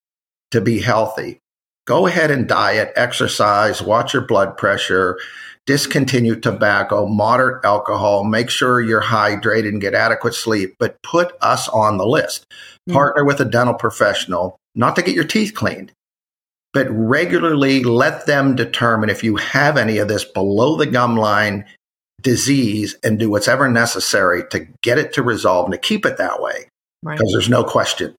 to 0.51 0.59
be 0.59 0.81
healthy, 0.81 1.39
go 1.87 2.05
ahead 2.05 2.29
and 2.29 2.45
diet, 2.45 2.91
exercise, 2.97 3.81
watch 3.81 4.13
your 4.13 4.27
blood 4.27 4.57
pressure, 4.57 5.17
discontinue 5.65 6.39
tobacco, 6.39 7.07
moderate 7.07 7.63
alcohol, 7.63 8.23
make 8.23 8.49
sure 8.49 8.81
you're 8.81 9.01
hydrated 9.01 9.69
and 9.69 9.81
get 9.81 9.93
adequate 9.93 10.33
sleep, 10.33 10.75
but 10.79 11.01
put 11.03 11.33
us 11.41 11.69
on 11.69 11.97
the 11.97 12.05
list. 12.05 12.45
Mm-hmm. 12.49 12.93
Partner 12.93 13.25
with 13.25 13.39
a 13.39 13.45
dental 13.45 13.73
professional 13.73 14.57
not 14.75 14.95
to 14.95 15.03
get 15.03 15.15
your 15.15 15.23
teeth 15.23 15.53
cleaned, 15.53 15.91
but 16.73 16.87
regularly 16.89 17.83
let 17.83 18.25
them 18.25 18.55
determine 18.55 19.09
if 19.09 19.23
you 19.23 19.35
have 19.35 19.77
any 19.77 19.99
of 19.99 20.07
this 20.07 20.25
below 20.25 20.75
the 20.75 20.87
gum 20.87 21.15
line 21.15 21.65
disease 22.21 22.95
and 23.03 23.19
do 23.19 23.29
whatever 23.29 23.69
necessary 23.69 24.43
to 24.49 24.67
get 24.81 24.97
it 24.97 25.13
to 25.13 25.21
resolve 25.21 25.65
and 25.65 25.73
to 25.73 25.77
keep 25.77 26.05
it 26.05 26.17
that 26.17 26.41
way. 26.41 26.67
Because 27.03 27.19
right. 27.19 27.29
there's 27.31 27.49
no 27.49 27.63
question. 27.63 28.15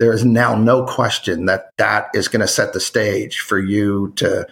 There 0.00 0.12
is 0.12 0.24
now 0.24 0.56
no 0.56 0.84
question 0.84 1.46
that 1.46 1.70
that 1.78 2.08
is 2.14 2.28
going 2.28 2.40
to 2.40 2.48
set 2.48 2.72
the 2.72 2.80
stage 2.80 3.38
for 3.38 3.58
you 3.58 4.12
to 4.16 4.46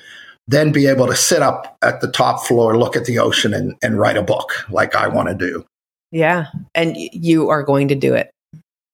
then 0.48 0.72
be 0.72 0.86
able 0.86 1.06
to 1.06 1.16
sit 1.16 1.42
up 1.42 1.76
at 1.82 2.00
the 2.00 2.10
top 2.10 2.44
floor, 2.44 2.76
look 2.76 2.96
at 2.96 3.04
the 3.04 3.18
ocean, 3.18 3.54
and, 3.54 3.74
and 3.82 3.98
write 3.98 4.16
a 4.16 4.22
book 4.22 4.68
like 4.70 4.94
I 4.94 5.08
want 5.08 5.28
to 5.28 5.34
do. 5.34 5.64
Yeah. 6.10 6.46
And 6.74 6.96
you 6.96 7.48
are 7.48 7.62
going 7.62 7.88
to 7.88 7.94
do 7.94 8.14
it 8.14 8.30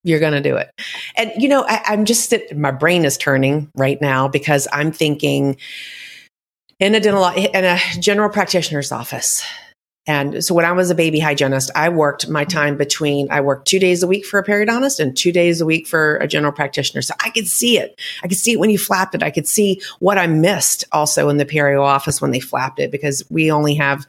you're 0.04 0.20
going 0.20 0.32
to 0.32 0.40
do 0.40 0.56
it. 0.56 0.70
And, 1.16 1.30
you 1.36 1.48
know, 1.48 1.64
I, 1.68 1.92
am 1.92 2.04
just, 2.04 2.32
my 2.54 2.70
brain 2.70 3.04
is 3.04 3.16
turning 3.16 3.70
right 3.74 4.00
now 4.00 4.28
because 4.28 4.66
I'm 4.72 4.92
thinking 4.92 5.56
in 6.80 6.94
a 6.94 7.00
dental, 7.00 7.26
in 7.26 7.64
a 7.64 7.78
general 8.00 8.30
practitioner's 8.30 8.92
office. 8.92 9.44
And 10.08 10.42
so 10.42 10.54
when 10.54 10.64
I 10.64 10.72
was 10.72 10.90
a 10.90 10.94
baby 10.94 11.20
hygienist, 11.20 11.70
I 11.76 11.90
worked 11.90 12.28
my 12.30 12.44
time 12.44 12.78
between, 12.78 13.30
I 13.30 13.42
worked 13.42 13.68
two 13.68 13.78
days 13.78 14.02
a 14.02 14.06
week 14.06 14.24
for 14.24 14.40
a 14.40 14.44
periodontist 14.44 15.00
and 15.00 15.14
two 15.14 15.30
days 15.30 15.60
a 15.60 15.66
week 15.66 15.86
for 15.86 16.16
a 16.16 16.26
general 16.26 16.50
practitioner. 16.50 17.02
So 17.02 17.14
I 17.22 17.28
could 17.28 17.46
see 17.46 17.78
it. 17.78 18.00
I 18.24 18.28
could 18.28 18.38
see 18.38 18.52
it 18.52 18.58
when 18.58 18.70
you 18.70 18.78
flapped 18.78 19.14
it. 19.14 19.22
I 19.22 19.30
could 19.30 19.46
see 19.46 19.82
what 19.98 20.16
I 20.16 20.26
missed 20.26 20.84
also 20.92 21.28
in 21.28 21.36
the 21.36 21.44
perio 21.44 21.82
office 21.82 22.22
when 22.22 22.30
they 22.30 22.40
flapped 22.40 22.80
it 22.80 22.90
because 22.90 23.22
we 23.28 23.52
only 23.52 23.74
have, 23.74 24.06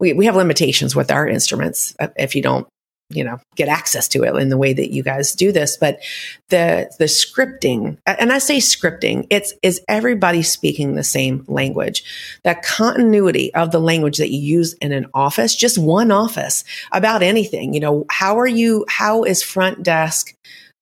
we, 0.00 0.12
we 0.12 0.26
have 0.26 0.34
limitations 0.34 0.96
with 0.96 1.12
our 1.12 1.28
instruments 1.28 1.94
uh, 2.00 2.08
if 2.16 2.34
you 2.34 2.42
don't 2.42 2.66
you 3.14 3.24
know 3.24 3.38
get 3.56 3.68
access 3.68 4.08
to 4.08 4.22
it 4.22 4.34
in 4.36 4.48
the 4.48 4.58
way 4.58 4.72
that 4.72 4.92
you 4.92 5.02
guys 5.02 5.32
do 5.32 5.52
this 5.52 5.76
but 5.76 6.00
the 6.48 6.90
the 6.98 7.04
scripting 7.04 7.98
and 8.06 8.32
i 8.32 8.38
say 8.38 8.58
scripting 8.58 9.26
it's 9.30 9.54
is 9.62 9.80
everybody 9.88 10.42
speaking 10.42 10.94
the 10.94 11.04
same 11.04 11.44
language. 11.48 12.04
That 12.44 12.62
continuity 12.62 13.54
of 13.54 13.70
the 13.70 13.80
language 13.80 14.18
that 14.18 14.30
you 14.30 14.38
use 14.38 14.74
in 14.74 14.92
an 14.92 15.06
office 15.14 15.54
just 15.54 15.78
one 15.78 16.10
office 16.10 16.64
about 16.92 17.22
anything 17.22 17.74
you 17.74 17.80
know 17.80 18.04
how 18.10 18.38
are 18.38 18.46
you 18.46 18.84
how 18.88 19.24
is 19.24 19.42
front 19.42 19.82
desk 19.82 20.34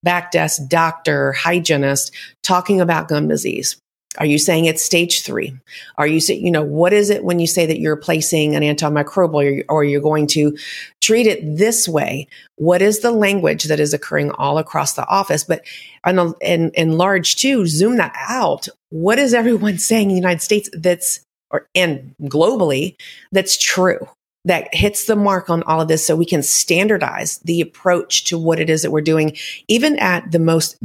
back 0.02 0.30
desk 0.30 0.62
doctor 0.68 1.32
hygienist 1.32 2.14
talking 2.42 2.80
about 2.80 3.08
gum 3.08 3.28
disease 3.28 3.76
are 4.18 4.26
you 4.26 4.38
saying 4.38 4.64
it's 4.64 4.84
stage 4.84 5.22
three? 5.22 5.56
Are 5.96 6.06
you 6.06 6.18
saying, 6.18 6.44
you 6.44 6.50
know, 6.50 6.64
what 6.64 6.92
is 6.92 7.10
it 7.10 7.22
when 7.22 7.38
you 7.38 7.46
say 7.46 7.64
that 7.66 7.78
you're 7.78 7.96
placing 7.96 8.56
an 8.56 8.62
antimicrobial 8.62 9.64
or, 9.68 9.76
or 9.76 9.84
you're 9.84 10.00
going 10.00 10.26
to 10.28 10.56
treat 11.00 11.28
it 11.28 11.40
this 11.56 11.88
way? 11.88 12.26
What 12.56 12.82
is 12.82 13.00
the 13.00 13.12
language 13.12 13.64
that 13.64 13.78
is 13.78 13.94
occurring 13.94 14.32
all 14.32 14.58
across 14.58 14.94
the 14.94 15.06
office? 15.06 15.44
But 15.44 15.62
in, 16.04 16.34
in, 16.40 16.70
in 16.74 16.98
large 16.98 17.36
too, 17.36 17.66
zoom 17.66 17.98
that 17.98 18.14
out. 18.16 18.68
What 18.88 19.20
is 19.20 19.32
everyone 19.32 19.78
saying 19.78 20.10
in 20.10 20.16
the 20.16 20.20
United 20.20 20.42
States 20.42 20.68
that's, 20.72 21.20
or, 21.50 21.68
and 21.74 22.14
globally, 22.22 22.96
that's 23.30 23.56
true? 23.56 24.08
that 24.46 24.74
hits 24.74 25.04
the 25.04 25.16
mark 25.16 25.50
on 25.50 25.62
all 25.64 25.82
of 25.82 25.88
this 25.88 26.06
so 26.06 26.16
we 26.16 26.24
can 26.24 26.42
standardize 26.42 27.38
the 27.40 27.60
approach 27.60 28.24
to 28.24 28.38
what 28.38 28.58
it 28.58 28.70
is 28.70 28.80
that 28.80 28.90
we're 28.90 29.02
doing, 29.02 29.36
even 29.68 29.98
at 29.98 30.32
the 30.32 30.38
most 30.38 30.78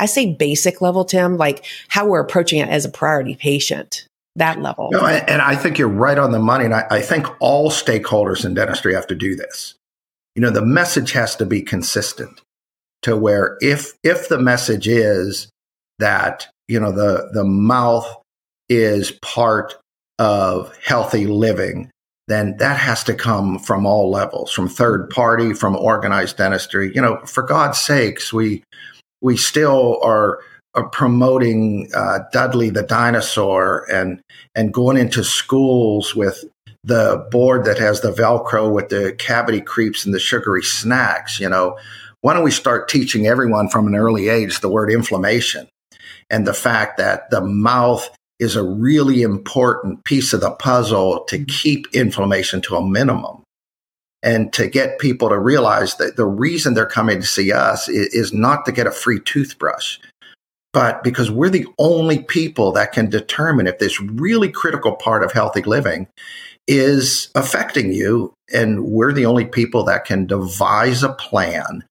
I 0.00 0.06
say 0.06 0.34
basic 0.34 0.80
level, 0.80 1.04
Tim, 1.04 1.36
like 1.36 1.64
how 1.88 2.06
we're 2.06 2.20
approaching 2.20 2.58
it 2.58 2.68
as 2.68 2.84
a 2.84 2.88
priority 2.88 3.34
patient, 3.36 4.06
that 4.34 4.60
level. 4.60 4.88
No, 4.92 5.04
and 5.04 5.42
I 5.42 5.56
think 5.56 5.78
you're 5.78 5.88
right 5.88 6.18
on 6.18 6.32
the 6.32 6.38
money. 6.38 6.64
And 6.64 6.74
I, 6.74 6.86
I 6.90 7.00
think 7.00 7.26
all 7.38 7.70
stakeholders 7.70 8.44
in 8.44 8.54
dentistry 8.54 8.94
have 8.94 9.06
to 9.08 9.14
do 9.14 9.36
this. 9.36 9.74
You 10.34 10.42
know, 10.42 10.50
the 10.50 10.64
message 10.64 11.12
has 11.12 11.36
to 11.36 11.44
be 11.44 11.60
consistent 11.60 12.40
to 13.02 13.16
where 13.16 13.58
if 13.60 13.92
if 14.02 14.28
the 14.28 14.38
message 14.38 14.88
is 14.88 15.50
that, 15.98 16.48
you 16.66 16.80
know, 16.80 16.92
the 16.92 17.28
the 17.32 17.44
mouth 17.44 18.06
is 18.68 19.12
part 19.22 19.74
of 20.18 20.74
healthy 20.78 21.26
living, 21.26 21.90
then 22.28 22.56
that 22.58 22.76
has 22.78 23.02
to 23.04 23.14
come 23.14 23.58
from 23.58 23.84
all 23.84 24.10
levels, 24.10 24.52
from 24.52 24.68
third 24.68 25.10
party, 25.10 25.52
from 25.52 25.76
organized 25.76 26.36
dentistry. 26.36 26.92
You 26.94 27.02
know, 27.02 27.20
for 27.26 27.42
God's 27.42 27.78
sakes, 27.78 28.32
we 28.32 28.62
we 29.20 29.36
still 29.36 30.00
are, 30.02 30.40
are 30.74 30.88
promoting 30.88 31.90
uh, 31.94 32.20
Dudley 32.32 32.70
the 32.70 32.82
dinosaur 32.82 33.90
and 33.90 34.20
and 34.54 34.72
going 34.72 34.96
into 34.96 35.24
schools 35.24 36.14
with 36.14 36.44
the 36.82 37.26
board 37.30 37.64
that 37.64 37.78
has 37.78 38.00
the 38.00 38.12
Velcro 38.12 38.72
with 38.72 38.88
the 38.88 39.14
cavity 39.18 39.60
creeps 39.60 40.04
and 40.04 40.14
the 40.14 40.18
sugary 40.18 40.62
snacks. 40.62 41.38
You 41.38 41.48
know, 41.48 41.78
why 42.20 42.34
don't 42.34 42.44
we 42.44 42.50
start 42.50 42.88
teaching 42.88 43.26
everyone 43.26 43.68
from 43.68 43.86
an 43.86 43.94
early 43.94 44.28
age 44.28 44.60
the 44.60 44.68
word 44.68 44.90
inflammation 44.90 45.68
and 46.30 46.46
the 46.46 46.54
fact 46.54 46.96
that 46.98 47.30
the 47.30 47.40
mouth 47.40 48.08
is 48.38 48.56
a 48.56 48.64
really 48.64 49.22
important 49.22 50.02
piece 50.04 50.32
of 50.32 50.40
the 50.40 50.50
puzzle 50.50 51.24
to 51.24 51.44
keep 51.44 51.86
inflammation 51.92 52.62
to 52.62 52.76
a 52.76 52.86
minimum 52.86 53.39
and 54.22 54.52
to 54.52 54.68
get 54.68 54.98
people 54.98 55.28
to 55.28 55.38
realize 55.38 55.96
that 55.96 56.16
the 56.16 56.26
reason 56.26 56.74
they're 56.74 56.86
coming 56.86 57.20
to 57.20 57.26
see 57.26 57.52
us 57.52 57.88
is, 57.88 58.14
is, 58.14 58.32
not 58.32 58.66
to 58.66 58.72
get 58.72 58.86
a 58.86 58.90
free 58.90 59.20
toothbrush, 59.20 59.98
but 60.72 61.02
because 61.02 61.30
we're 61.30 61.48
the 61.48 61.66
only 61.78 62.22
people 62.22 62.72
that 62.72 62.92
can 62.92 63.08
determine 63.08 63.66
if 63.66 63.78
this 63.78 64.00
really 64.00 64.50
critical 64.50 64.92
part 64.92 65.24
of 65.24 65.32
healthy 65.32 65.62
living 65.62 66.06
is 66.68 67.30
affecting 67.34 67.92
you. 67.92 68.32
And 68.52 68.84
we're 68.84 69.12
the 69.12 69.26
only 69.26 69.44
people 69.44 69.84
that 69.84 70.04
can 70.04 70.26
devise 70.26 71.02
a 71.02 71.12
plan 71.12 71.84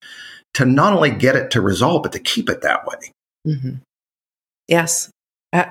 to 0.53 0.65
not 0.65 0.93
only 0.93 1.11
get 1.11 1.35
it 1.35 1.51
to 1.51 1.61
resolve, 1.61 2.03
but 2.03 2.11
to 2.13 2.19
keep 2.19 2.49
it 2.49 2.61
that 2.61 2.85
way. 2.85 3.11
Mm-hmm. 3.47 3.75
Yes. 4.67 5.09
Uh, 5.51 5.65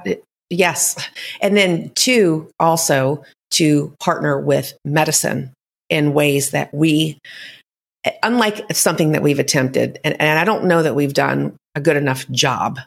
yes. 0.51 1.09
And 1.41 1.57
then 1.57 1.91
two, 1.95 2.51
also 2.59 3.23
to 3.53 3.95
partner 4.01 4.39
with 4.41 4.77
medicine 4.85 5.53
in 5.89 6.15
ways 6.15 6.51
that 6.51 6.73
we, 6.73 7.19
unlike 8.23 8.73
something 8.75 9.13
that 9.13 9.23
we've 9.23 9.39
attempted, 9.39 9.99
and, 10.05 10.21
and 10.21 10.39
I 10.39 10.45
don't 10.45 10.65
know 10.65 10.83
that 10.83 10.95
we've 10.95 11.15
done 11.15 11.57
a 11.75 11.81
good 11.81 11.97
enough 11.97 12.29
job 12.31 12.79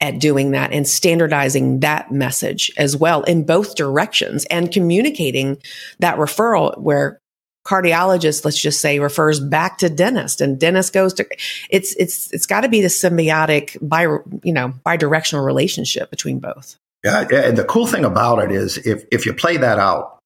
at 0.00 0.18
doing 0.18 0.52
that 0.52 0.72
and 0.72 0.88
standardizing 0.88 1.80
that 1.80 2.10
message 2.10 2.72
as 2.76 2.96
well 2.96 3.22
in 3.24 3.44
both 3.44 3.74
directions 3.74 4.46
and 4.46 4.72
communicating 4.72 5.58
that 5.98 6.16
referral 6.16 6.76
where 6.78 7.20
cardiologist 7.66 8.44
let's 8.44 8.60
just 8.60 8.80
say 8.80 8.98
refers 8.98 9.38
back 9.38 9.76
to 9.78 9.90
dentist 9.90 10.40
and 10.40 10.58
dentist 10.58 10.94
goes 10.94 11.12
to 11.12 11.26
it's 11.68 11.94
it's 11.96 12.32
it's 12.32 12.46
got 12.46 12.62
to 12.62 12.68
be 12.68 12.80
the 12.80 12.88
symbiotic 12.88 13.76
bi 13.86 14.02
you 14.42 14.52
know 14.52 14.72
bidirectional 14.86 15.44
relationship 15.44 16.10
between 16.10 16.38
both. 16.38 16.76
Yeah 17.04 17.28
and 17.30 17.58
the 17.58 17.64
cool 17.64 17.86
thing 17.86 18.04
about 18.04 18.38
it 18.38 18.50
is 18.50 18.78
if 18.78 19.04
if 19.12 19.26
you 19.26 19.34
play 19.34 19.58
that 19.58 19.78
out 19.78 20.19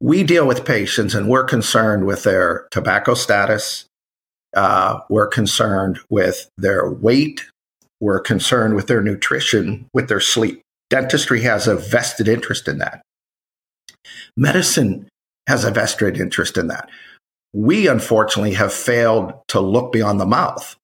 we 0.00 0.22
deal 0.22 0.46
with 0.46 0.64
patients 0.64 1.14
and 1.14 1.28
we're 1.28 1.44
concerned 1.44 2.06
with 2.06 2.22
their 2.22 2.66
tobacco 2.70 3.14
status 3.14 3.86
uh, 4.54 5.00
we're 5.10 5.26
concerned 5.26 5.98
with 6.08 6.50
their 6.56 6.90
weight 6.90 7.44
we're 8.00 8.20
concerned 8.20 8.74
with 8.74 8.86
their 8.86 9.02
nutrition 9.02 9.86
with 9.92 10.08
their 10.08 10.20
sleep 10.20 10.62
dentistry 10.90 11.42
has 11.42 11.66
a 11.66 11.76
vested 11.76 12.28
interest 12.28 12.68
in 12.68 12.78
that 12.78 13.02
medicine 14.36 15.08
has 15.48 15.64
a 15.64 15.70
vested 15.70 16.20
interest 16.20 16.58
in 16.58 16.68
that. 16.68 16.88
We 17.54 17.88
unfortunately 17.88 18.54
have 18.54 18.72
failed 18.72 19.32
to 19.48 19.60
look 19.60 19.92
beyond 19.92 20.20
the 20.20 20.26
mouth. 20.26 20.76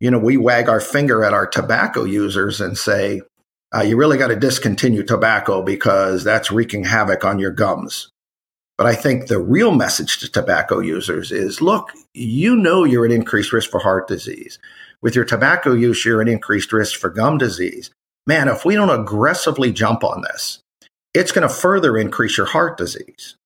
You 0.00 0.10
know, 0.10 0.18
we 0.18 0.38
wag 0.38 0.68
our 0.68 0.80
finger 0.80 1.22
at 1.22 1.34
our 1.34 1.46
tobacco 1.46 2.04
users 2.04 2.60
and 2.60 2.76
say, 2.76 3.20
uh, 3.74 3.82
you 3.82 3.96
really 3.96 4.16
got 4.16 4.28
to 4.28 4.36
discontinue 4.36 5.02
tobacco 5.02 5.62
because 5.62 6.24
that's 6.24 6.50
wreaking 6.50 6.84
havoc 6.84 7.24
on 7.24 7.38
your 7.38 7.50
gums. 7.50 8.10
But 8.78 8.86
I 8.86 8.94
think 8.94 9.26
the 9.26 9.40
real 9.40 9.72
message 9.72 10.18
to 10.18 10.30
tobacco 10.30 10.80
users 10.80 11.32
is 11.32 11.62
look, 11.62 11.92
you 12.12 12.56
know 12.56 12.84
you're 12.84 13.06
at 13.06 13.12
increased 13.12 13.52
risk 13.52 13.70
for 13.70 13.80
heart 13.80 14.06
disease. 14.06 14.58
With 15.02 15.14
your 15.14 15.24
tobacco 15.24 15.72
use, 15.72 16.04
you're 16.04 16.22
at 16.22 16.28
increased 16.28 16.72
risk 16.72 16.98
for 16.98 17.10
gum 17.10 17.38
disease. 17.38 17.90
Man, 18.26 18.48
if 18.48 18.64
we 18.64 18.74
don't 18.74 18.90
aggressively 18.90 19.72
jump 19.72 20.04
on 20.04 20.22
this, 20.22 20.60
it's 21.14 21.32
going 21.32 21.46
to 21.46 21.54
further 21.54 21.96
increase 21.96 22.36
your 22.36 22.46
heart 22.46 22.76
disease 22.76 23.36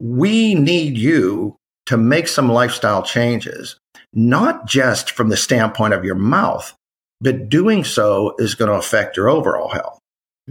we 0.00 0.54
need 0.54 0.96
you 0.96 1.56
to 1.86 1.96
make 1.96 2.26
some 2.26 2.48
lifestyle 2.48 3.02
changes, 3.02 3.76
not 4.12 4.66
just 4.66 5.10
from 5.10 5.28
the 5.28 5.36
standpoint 5.36 5.94
of 5.94 6.04
your 6.04 6.14
mouth, 6.14 6.74
but 7.20 7.48
doing 7.48 7.84
so 7.84 8.34
is 8.38 8.54
going 8.54 8.70
to 8.70 8.76
affect 8.76 9.16
your 9.16 9.28
overall 9.28 9.68
health. 9.68 9.99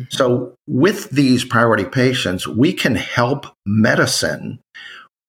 So, 0.09 0.55
with 0.67 1.09
these 1.09 1.43
priority 1.43 1.85
patients, 1.85 2.47
we 2.47 2.73
can 2.73 2.95
help 2.95 3.45
medicine. 3.65 4.59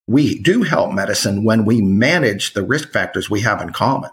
We 0.07 0.39
do 0.39 0.63
help 0.63 0.93
medicine 0.93 1.45
when 1.45 1.65
we 1.65 1.81
manage 1.81 2.53
the 2.53 2.63
risk 2.63 2.93
factors 2.93 3.29
we 3.29 3.41
have 3.41 3.61
in 3.61 3.71
common. 3.71 4.11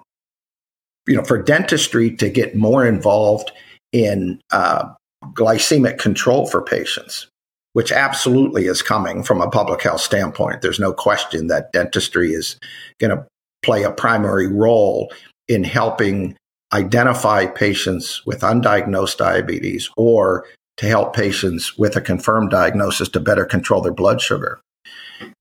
You 1.07 1.17
know, 1.17 1.23
for 1.23 1.41
dentistry 1.41 2.15
to 2.17 2.29
get 2.29 2.55
more 2.55 2.85
involved 2.85 3.51
in 3.91 4.41
uh, 4.51 4.89
glycemic 5.33 5.97
control 5.97 6.47
for 6.47 6.61
patients, 6.61 7.27
which 7.73 7.91
absolutely 7.91 8.65
is 8.65 8.81
coming 8.81 9.23
from 9.23 9.41
a 9.41 9.49
public 9.49 9.81
health 9.81 10.01
standpoint. 10.01 10.61
There's 10.61 10.79
no 10.79 10.93
question 10.93 11.47
that 11.47 11.71
dentistry 11.71 12.33
is 12.33 12.57
going 12.99 13.15
to 13.15 13.25
play 13.63 13.83
a 13.83 13.91
primary 13.91 14.47
role 14.47 15.11
in 15.47 15.63
helping 15.63 16.35
identify 16.73 17.45
patients 17.45 18.25
with 18.25 18.41
undiagnosed 18.41 19.17
diabetes 19.17 19.89
or 19.95 20.45
to 20.77 20.85
help 20.85 21.15
patients 21.15 21.77
with 21.77 21.95
a 21.95 22.01
confirmed 22.01 22.51
diagnosis 22.51 23.09
to 23.09 23.19
better 23.19 23.45
control 23.45 23.81
their 23.81 23.93
blood 23.93 24.21
sugar. 24.21 24.59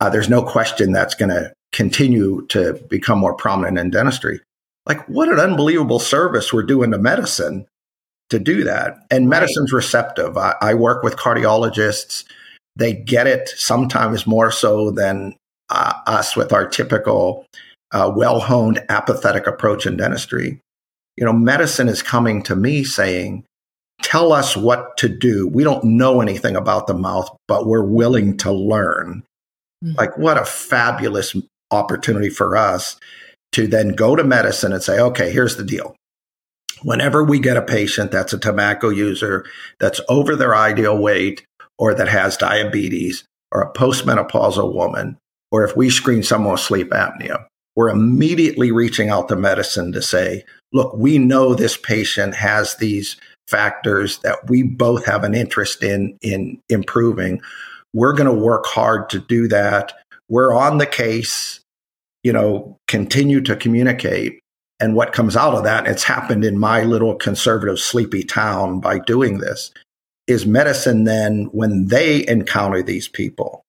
Uh, 0.00 0.08
there's 0.08 0.30
no 0.30 0.42
question 0.42 0.92
that's 0.92 1.14
going 1.14 1.28
to 1.28 1.52
continue 1.72 2.46
to 2.46 2.74
become 2.88 3.18
more 3.18 3.34
prominent 3.34 3.78
in 3.78 3.90
dentistry. 3.90 4.40
Like, 4.86 5.06
what 5.08 5.28
an 5.28 5.40
unbelievable 5.40 5.98
service 5.98 6.52
we're 6.52 6.62
doing 6.62 6.92
to 6.92 6.98
medicine 6.98 7.66
to 8.30 8.38
do 8.38 8.64
that. 8.64 8.98
And 9.10 9.28
medicine's 9.28 9.72
right. 9.72 9.78
receptive. 9.78 10.36
I, 10.36 10.54
I, 10.60 10.74
work 10.74 11.02
with 11.02 11.16
cardiologists. 11.16 12.24
They 12.76 12.92
get 12.92 13.26
it 13.26 13.48
sometimes 13.48 14.26
more 14.26 14.50
so 14.50 14.90
than 14.90 15.36
uh, 15.70 15.94
us 16.06 16.36
with 16.36 16.52
our 16.52 16.66
typical 16.66 17.46
uh, 17.92 18.12
well 18.14 18.40
honed 18.40 18.84
apathetic 18.88 19.46
approach 19.46 19.86
in 19.86 19.96
dentistry. 19.96 20.60
You 21.16 21.24
know, 21.24 21.32
medicine 21.32 21.88
is 21.88 22.02
coming 22.02 22.42
to 22.44 22.56
me 22.56 22.84
saying, 22.84 23.44
tell 24.02 24.32
us 24.32 24.56
what 24.56 24.96
to 24.98 25.08
do. 25.08 25.48
We 25.48 25.64
don't 25.64 25.84
know 25.84 26.20
anything 26.20 26.56
about 26.56 26.86
the 26.86 26.94
mouth, 26.94 27.34
but 27.48 27.66
we're 27.66 27.84
willing 27.84 28.36
to 28.38 28.52
learn. 28.52 29.22
Mm-hmm. 29.84 29.96
Like, 29.96 30.18
what 30.18 30.38
a 30.38 30.44
fabulous 30.44 31.34
opportunity 31.70 32.30
for 32.30 32.56
us 32.56 32.96
to 33.52 33.66
then 33.66 33.90
go 33.90 34.16
to 34.16 34.24
medicine 34.24 34.72
and 34.72 34.82
say, 34.82 35.00
okay, 35.00 35.30
here's 35.30 35.56
the 35.56 35.64
deal 35.64 35.96
whenever 36.82 37.24
we 37.24 37.38
get 37.38 37.56
a 37.56 37.62
patient 37.62 38.10
that's 38.12 38.32
a 38.32 38.38
tobacco 38.38 38.90
user, 38.90 39.44
that's 39.80 40.00
over 40.08 40.36
their 40.36 40.54
ideal 40.54 40.98
weight, 40.98 41.44
or 41.78 41.94
that 41.94 42.08
has 42.08 42.36
diabetes, 42.36 43.24
or 43.52 43.62
a 43.62 43.72
postmenopausal 43.72 44.74
woman, 44.74 45.18
or 45.50 45.64
if 45.64 45.76
we 45.76 45.90
screen 45.90 46.22
someone 46.22 46.52
with 46.52 46.60
sleep 46.60 46.90
apnea, 46.90 47.46
we're 47.74 47.90
immediately 47.90 48.72
reaching 48.72 49.08
out 49.08 49.28
to 49.28 49.36
medicine 49.36 49.92
to 49.92 50.02
say, 50.02 50.44
look, 50.76 50.94
we 50.94 51.18
know 51.18 51.54
this 51.54 51.76
patient 51.76 52.34
has 52.34 52.76
these 52.76 53.16
factors 53.48 54.18
that 54.18 54.48
we 54.48 54.62
both 54.62 55.04
have 55.06 55.24
an 55.24 55.34
interest 55.34 55.82
in 55.82 56.16
in 56.22 56.60
improving. 56.68 57.40
We're 57.92 58.12
going 58.12 58.32
to 58.32 58.44
work 58.44 58.66
hard 58.66 59.10
to 59.10 59.18
do 59.18 59.48
that. 59.48 59.92
We're 60.28 60.54
on 60.54 60.78
the 60.78 60.86
case, 60.86 61.60
you 62.22 62.32
know, 62.32 62.76
continue 62.86 63.40
to 63.42 63.56
communicate 63.56 64.40
and 64.78 64.94
what 64.94 65.12
comes 65.12 65.36
out 65.36 65.54
of 65.54 65.64
that, 65.64 65.86
it's 65.86 66.04
happened 66.04 66.44
in 66.44 66.58
my 66.58 66.82
little 66.82 67.14
conservative, 67.14 67.78
sleepy 67.78 68.22
town 68.22 68.80
by 68.80 68.98
doing 68.98 69.38
this, 69.38 69.70
is 70.26 70.44
medicine 70.44 71.04
then, 71.04 71.48
when 71.52 71.88
they 71.88 72.26
encounter 72.26 72.82
these 72.82 73.08
people, 73.08 73.62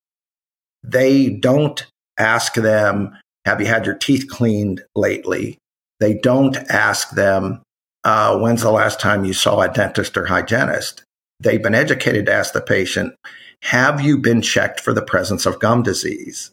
they 0.83 1.29
don't 1.29 1.85
ask 2.17 2.55
them, 2.55 3.17
Have 3.45 3.61
you 3.61 3.67
had 3.67 3.85
your 3.85 3.95
teeth 3.95 4.27
cleaned 4.27 4.83
lately? 4.95 5.57
They 5.99 6.15
don't 6.15 6.57
ask 6.69 7.11
them, 7.11 7.61
uh, 8.03 8.37
When's 8.37 8.61
the 8.61 8.71
last 8.71 8.99
time 8.99 9.25
you 9.25 9.33
saw 9.33 9.61
a 9.61 9.69
dentist 9.69 10.17
or 10.17 10.25
hygienist? 10.25 11.03
They've 11.39 11.61
been 11.61 11.75
educated 11.75 12.25
to 12.27 12.33
ask 12.33 12.53
the 12.53 12.61
patient, 12.61 13.15
Have 13.63 14.01
you 14.01 14.17
been 14.17 14.41
checked 14.41 14.79
for 14.79 14.93
the 14.93 15.01
presence 15.01 15.45
of 15.45 15.59
gum 15.59 15.83
disease? 15.83 16.51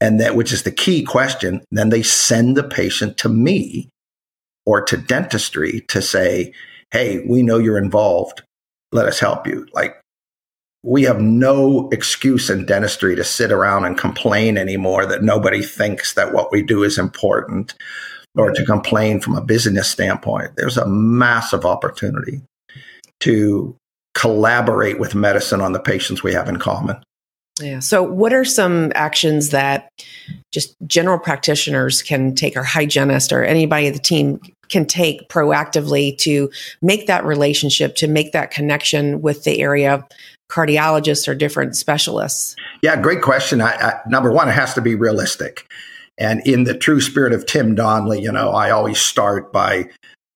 and 0.00 0.20
that 0.20 0.36
which 0.36 0.52
is 0.52 0.62
the 0.62 0.70
key 0.70 1.02
question 1.02 1.64
then 1.70 1.88
they 1.88 2.02
send 2.02 2.56
the 2.56 2.62
patient 2.62 3.16
to 3.16 3.28
me 3.28 3.88
or 4.66 4.82
to 4.82 4.96
dentistry 4.96 5.80
to 5.88 6.02
say 6.02 6.52
hey 6.90 7.24
we 7.28 7.42
know 7.42 7.58
you're 7.58 7.78
involved 7.78 8.42
let 8.92 9.06
us 9.06 9.18
help 9.18 9.46
you 9.46 9.66
like 9.72 10.00
we 10.82 11.04
have 11.04 11.20
no 11.20 11.88
excuse 11.90 12.50
in 12.50 12.66
dentistry 12.66 13.16
to 13.16 13.24
sit 13.24 13.50
around 13.50 13.86
and 13.86 13.96
complain 13.96 14.58
anymore 14.58 15.06
that 15.06 15.22
nobody 15.22 15.62
thinks 15.62 16.12
that 16.12 16.34
what 16.34 16.52
we 16.52 16.62
do 16.62 16.82
is 16.82 16.98
important 16.98 17.74
or 18.36 18.50
to 18.52 18.64
complain 18.64 19.20
from 19.20 19.36
a 19.36 19.40
business 19.40 19.88
standpoint 19.88 20.52
there's 20.56 20.76
a 20.76 20.86
massive 20.86 21.64
opportunity 21.64 22.40
to 23.20 23.76
collaborate 24.14 24.98
with 24.98 25.14
medicine 25.14 25.60
on 25.60 25.72
the 25.72 25.80
patients 25.80 26.22
we 26.22 26.32
have 26.32 26.48
in 26.48 26.58
common 26.58 26.96
yeah. 27.60 27.78
So, 27.78 28.02
what 28.02 28.32
are 28.32 28.44
some 28.44 28.90
actions 28.96 29.50
that 29.50 29.88
just 30.52 30.74
general 30.88 31.20
practitioners 31.20 32.02
can 32.02 32.34
take, 32.34 32.56
or 32.56 32.64
hygienist, 32.64 33.32
or 33.32 33.44
anybody 33.44 33.86
at 33.86 33.94
the 33.94 34.00
team 34.00 34.40
can 34.68 34.86
take 34.86 35.28
proactively 35.28 36.18
to 36.18 36.50
make 36.82 37.06
that 37.06 37.24
relationship, 37.24 37.94
to 37.96 38.08
make 38.08 38.32
that 38.32 38.50
connection 38.50 39.22
with 39.22 39.44
the 39.44 39.60
area 39.60 40.04
cardiologists 40.50 41.28
or 41.28 41.34
different 41.34 41.76
specialists? 41.76 42.56
Yeah, 42.82 43.00
great 43.00 43.22
question. 43.22 43.60
I, 43.60 43.74
I, 43.74 44.00
number 44.08 44.32
one, 44.32 44.48
it 44.48 44.52
has 44.52 44.74
to 44.74 44.80
be 44.80 44.96
realistic. 44.96 45.66
And 46.18 46.46
in 46.46 46.64
the 46.64 46.76
true 46.76 47.00
spirit 47.00 47.32
of 47.32 47.46
Tim 47.46 47.74
Donley, 47.74 48.22
you 48.22 48.30
know, 48.30 48.50
I 48.50 48.70
always 48.70 48.98
start 48.98 49.52
by 49.52 49.90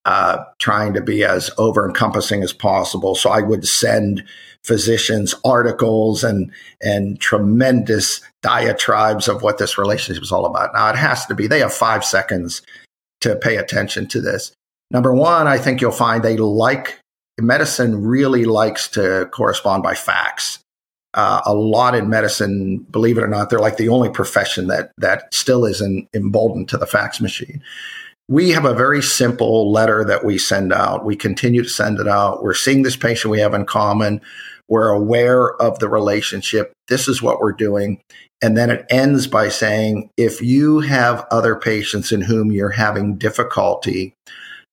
uh, 0.04 0.42
trying 0.58 0.94
to 0.94 1.00
be 1.00 1.22
as 1.22 1.50
over 1.58 1.86
encompassing 1.86 2.42
as 2.42 2.52
possible. 2.52 3.14
So 3.14 3.30
I 3.30 3.42
would 3.42 3.66
send 3.66 4.24
physicians 4.64 5.34
articles 5.44 6.24
and 6.24 6.50
and 6.82 7.20
tremendous 7.20 8.20
diatribes 8.42 9.28
of 9.28 9.42
what 9.42 9.58
this 9.58 9.78
relationship 9.78 10.22
is 10.22 10.32
all 10.32 10.46
about. 10.46 10.70
Now 10.74 10.90
it 10.90 10.96
has 10.96 11.26
to 11.26 11.34
be 11.34 11.46
they 11.46 11.60
have 11.60 11.74
5 11.74 12.04
seconds 12.04 12.62
to 13.20 13.36
pay 13.36 13.56
attention 13.56 14.06
to 14.08 14.20
this. 14.20 14.52
Number 14.90 15.12
1, 15.12 15.46
I 15.46 15.58
think 15.58 15.80
you'll 15.80 15.92
find 15.92 16.22
they 16.22 16.36
like 16.36 17.00
medicine 17.40 18.04
really 18.04 18.44
likes 18.44 18.88
to 18.88 19.28
correspond 19.30 19.82
by 19.82 19.94
fax. 19.94 20.58
Uh, 21.14 21.40
a 21.46 21.54
lot 21.54 21.94
in 21.94 22.10
medicine, 22.10 22.78
believe 22.90 23.16
it 23.16 23.24
or 23.24 23.28
not, 23.28 23.48
they're 23.48 23.58
like 23.58 23.78
the 23.78 23.88
only 23.88 24.10
profession 24.10 24.66
that 24.66 24.92
that 24.98 25.32
still 25.32 25.64
isn't 25.64 26.06
emboldened 26.14 26.68
to 26.68 26.76
the 26.76 26.86
fax 26.86 27.20
machine. 27.20 27.62
we 28.28 28.50
have 28.50 28.66
a 28.66 28.74
very 28.74 29.02
simple 29.02 29.72
letter 29.72 30.04
that 30.04 30.22
we 30.24 30.36
send 30.36 30.72
out. 30.72 31.04
We 31.04 31.16
continue 31.16 31.62
to 31.62 31.68
send 31.68 31.98
it 31.98 32.06
out. 32.06 32.42
We're 32.42 32.54
seeing 32.54 32.82
this 32.82 32.96
patient 32.96 33.30
we 33.32 33.40
have 33.40 33.54
in 33.54 33.64
common. 33.64 34.20
We're 34.68 34.90
aware 34.90 35.54
of 35.62 35.78
the 35.78 35.88
relationship. 35.88 36.72
This 36.88 37.08
is 37.08 37.22
what 37.22 37.40
we're 37.40 37.52
doing. 37.52 38.02
And 38.42 38.56
then 38.56 38.70
it 38.70 38.84
ends 38.90 39.26
by 39.26 39.48
saying 39.48 40.10
if 40.18 40.42
you 40.42 40.80
have 40.80 41.26
other 41.30 41.56
patients 41.56 42.12
in 42.12 42.20
whom 42.20 42.52
you're 42.52 42.70
having 42.70 43.16
difficulty 43.16 44.14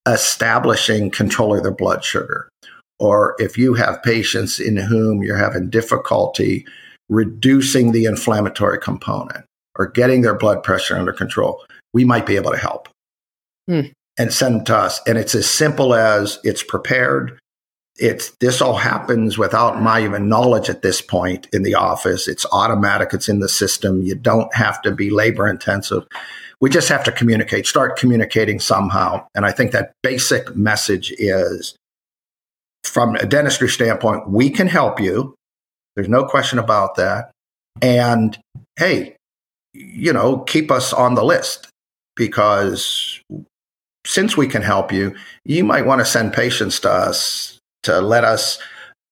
establishing 0.07 1.09
control 1.09 1.55
of 1.55 1.63
their 1.63 1.71
blood 1.71 2.03
sugar, 2.03 2.49
or 2.99 3.35
if 3.39 3.57
you 3.57 3.73
have 3.73 4.03
patients 4.03 4.59
in 4.59 4.77
whom 4.77 5.23
you're 5.23 5.37
having 5.37 5.69
difficulty 5.69 6.65
reducing 7.09 7.91
the 7.91 8.05
inflammatory 8.05 8.79
component 8.79 9.45
or 9.77 9.87
getting 9.87 10.21
their 10.21 10.35
blood 10.35 10.63
pressure 10.63 10.97
under 10.97 11.13
control, 11.13 11.63
we 11.93 12.05
might 12.05 12.25
be 12.25 12.35
able 12.35 12.51
to 12.51 12.57
help. 12.57 12.89
Hmm. 13.67 13.81
And 14.17 14.31
send 14.31 14.55
them 14.55 14.65
to 14.65 14.77
us. 14.77 15.01
And 15.05 15.17
it's 15.17 15.35
as 15.35 15.49
simple 15.49 15.93
as 15.93 16.39
it's 16.43 16.63
prepared. 16.63 17.37
It's 17.97 18.31
this 18.39 18.61
all 18.61 18.77
happens 18.77 19.37
without 19.37 19.81
my 19.81 20.03
even 20.03 20.29
knowledge 20.29 20.69
at 20.69 20.81
this 20.81 21.01
point 21.01 21.47
in 21.51 21.63
the 21.63 21.75
office. 21.75 22.27
It's 22.27 22.45
automatic, 22.53 23.09
it's 23.13 23.27
in 23.27 23.39
the 23.39 23.49
system. 23.49 24.01
You 24.01 24.15
don't 24.15 24.53
have 24.55 24.81
to 24.83 24.91
be 24.91 25.09
labor 25.09 25.49
intensive. 25.49 26.07
We 26.61 26.69
just 26.69 26.87
have 26.87 27.03
to 27.03 27.11
communicate, 27.11 27.67
start 27.67 27.97
communicating 27.97 28.59
somehow. 28.61 29.27
And 29.35 29.45
I 29.45 29.51
think 29.51 29.71
that 29.71 29.91
basic 30.01 30.55
message 30.55 31.13
is 31.17 31.75
from 32.87 33.15
a 33.15 33.25
dentistry 33.25 33.69
standpoint, 33.69 34.29
we 34.29 34.49
can 34.49 34.67
help 34.67 34.99
you. 34.99 35.35
There's 35.95 36.09
no 36.09 36.25
question 36.25 36.59
about 36.59 36.95
that. 36.95 37.31
And 37.81 38.37
hey, 38.77 39.15
you 39.73 40.13
know, 40.13 40.39
keep 40.39 40.71
us 40.71 40.93
on 40.93 41.15
the 41.15 41.23
list 41.23 41.67
because 42.15 43.21
since 44.05 44.37
we 44.37 44.47
can 44.47 44.61
help 44.61 44.91
you, 44.91 45.15
you 45.43 45.63
might 45.63 45.85
want 45.85 45.99
to 45.99 46.05
send 46.05 46.33
patients 46.33 46.79
to 46.81 46.89
us 46.89 47.59
to 47.83 47.99
let 48.01 48.23
us 48.23 48.59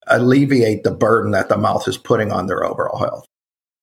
alleviate 0.07 0.83
the 0.83 0.91
burden 0.91 1.31
that 1.31 1.49
the 1.49 1.57
mouth 1.57 1.87
is 1.87 1.97
putting 1.97 2.31
on 2.31 2.47
their 2.47 2.63
overall 2.63 2.99
health. 2.99 3.25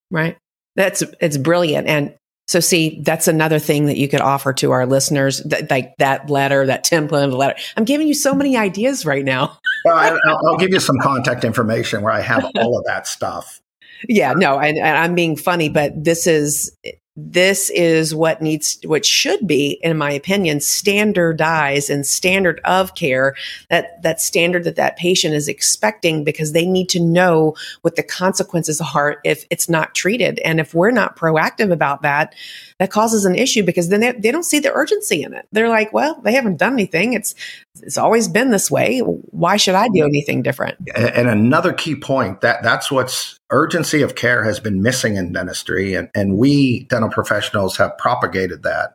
Right. 0.09 0.37
That's 0.75 1.03
it's 1.19 1.37
brilliant. 1.37 1.87
And 1.87 2.15
so, 2.51 2.59
see, 2.59 2.99
that's 2.99 3.29
another 3.29 3.59
thing 3.59 3.85
that 3.85 3.95
you 3.95 4.09
could 4.09 4.19
offer 4.19 4.51
to 4.51 4.71
our 4.71 4.85
listeners, 4.85 5.41
that, 5.43 5.71
like 5.71 5.95
that 5.99 6.29
letter, 6.29 6.65
that 6.65 6.83
template 6.83 7.31
letter. 7.33 7.57
I'm 7.77 7.85
giving 7.85 8.09
you 8.09 8.13
so 8.13 8.35
many 8.35 8.57
ideas 8.57 9.05
right 9.05 9.23
now. 9.23 9.57
well, 9.85 9.95
I, 9.95 10.11
will 10.41 10.57
give 10.57 10.71
you 10.71 10.81
some 10.81 10.97
contact 10.99 11.45
information 11.45 12.01
where 12.01 12.11
I 12.11 12.19
have 12.19 12.43
all 12.57 12.77
of 12.77 12.83
that 12.87 13.07
stuff. 13.07 13.61
Yeah, 14.09 14.33
no, 14.33 14.57
and, 14.57 14.79
and 14.79 14.97
I'm 14.97 15.13
being 15.13 15.35
funny, 15.35 15.69
but 15.69 15.91
this 15.95 16.25
is 16.25 16.75
this 17.17 17.69
is 17.71 18.15
what 18.15 18.41
needs 18.41 18.79
what 18.85 19.05
should 19.05 19.45
be 19.45 19.77
in 19.83 19.97
my 19.97 20.09
opinion 20.11 20.61
standardized 20.61 21.89
and 21.89 22.07
standard 22.07 22.61
of 22.63 22.95
care 22.95 23.35
that 23.69 24.01
that 24.01 24.21
standard 24.21 24.63
that 24.63 24.77
that 24.77 24.95
patient 24.95 25.33
is 25.33 25.49
expecting 25.49 26.23
because 26.23 26.53
they 26.53 26.65
need 26.65 26.87
to 26.87 27.01
know 27.01 27.53
what 27.81 27.97
the 27.97 28.03
consequences 28.03 28.81
are 28.95 29.17
if 29.25 29.45
it's 29.49 29.67
not 29.67 29.93
treated. 29.93 30.39
And 30.39 30.61
if 30.61 30.73
we're 30.73 30.91
not 30.91 31.17
proactive 31.17 31.71
about 31.71 32.01
that 32.03 32.33
that 32.81 32.91
causes 32.91 33.23
an 33.25 33.35
issue 33.35 33.63
because 33.63 33.89
then 33.89 33.99
they, 33.99 34.11
they 34.13 34.31
don't 34.31 34.43
see 34.43 34.59
the 34.59 34.73
urgency 34.73 35.21
in 35.23 35.33
it 35.33 35.47
they're 35.51 35.69
like 35.69 35.93
well 35.93 36.19
they 36.23 36.33
haven't 36.33 36.57
done 36.57 36.73
anything 36.73 37.13
it's 37.13 37.35
it's 37.81 37.97
always 37.97 38.27
been 38.27 38.49
this 38.49 38.69
way 38.69 38.99
why 38.99 39.55
should 39.55 39.75
i 39.75 39.87
do 39.89 40.03
anything 40.03 40.41
different 40.41 40.77
and 40.95 41.29
another 41.29 41.71
key 41.71 41.95
point 41.95 42.41
that 42.41 42.63
that's 42.63 42.91
what's 42.91 43.37
urgency 43.51 44.01
of 44.01 44.15
care 44.15 44.43
has 44.43 44.59
been 44.59 44.81
missing 44.81 45.17
in 45.17 45.33
dentistry, 45.33 45.93
and, 45.93 46.09
and 46.15 46.37
we 46.37 46.85
dental 46.85 47.09
professionals 47.09 47.77
have 47.77 47.97
propagated 47.97 48.63
that. 48.63 48.93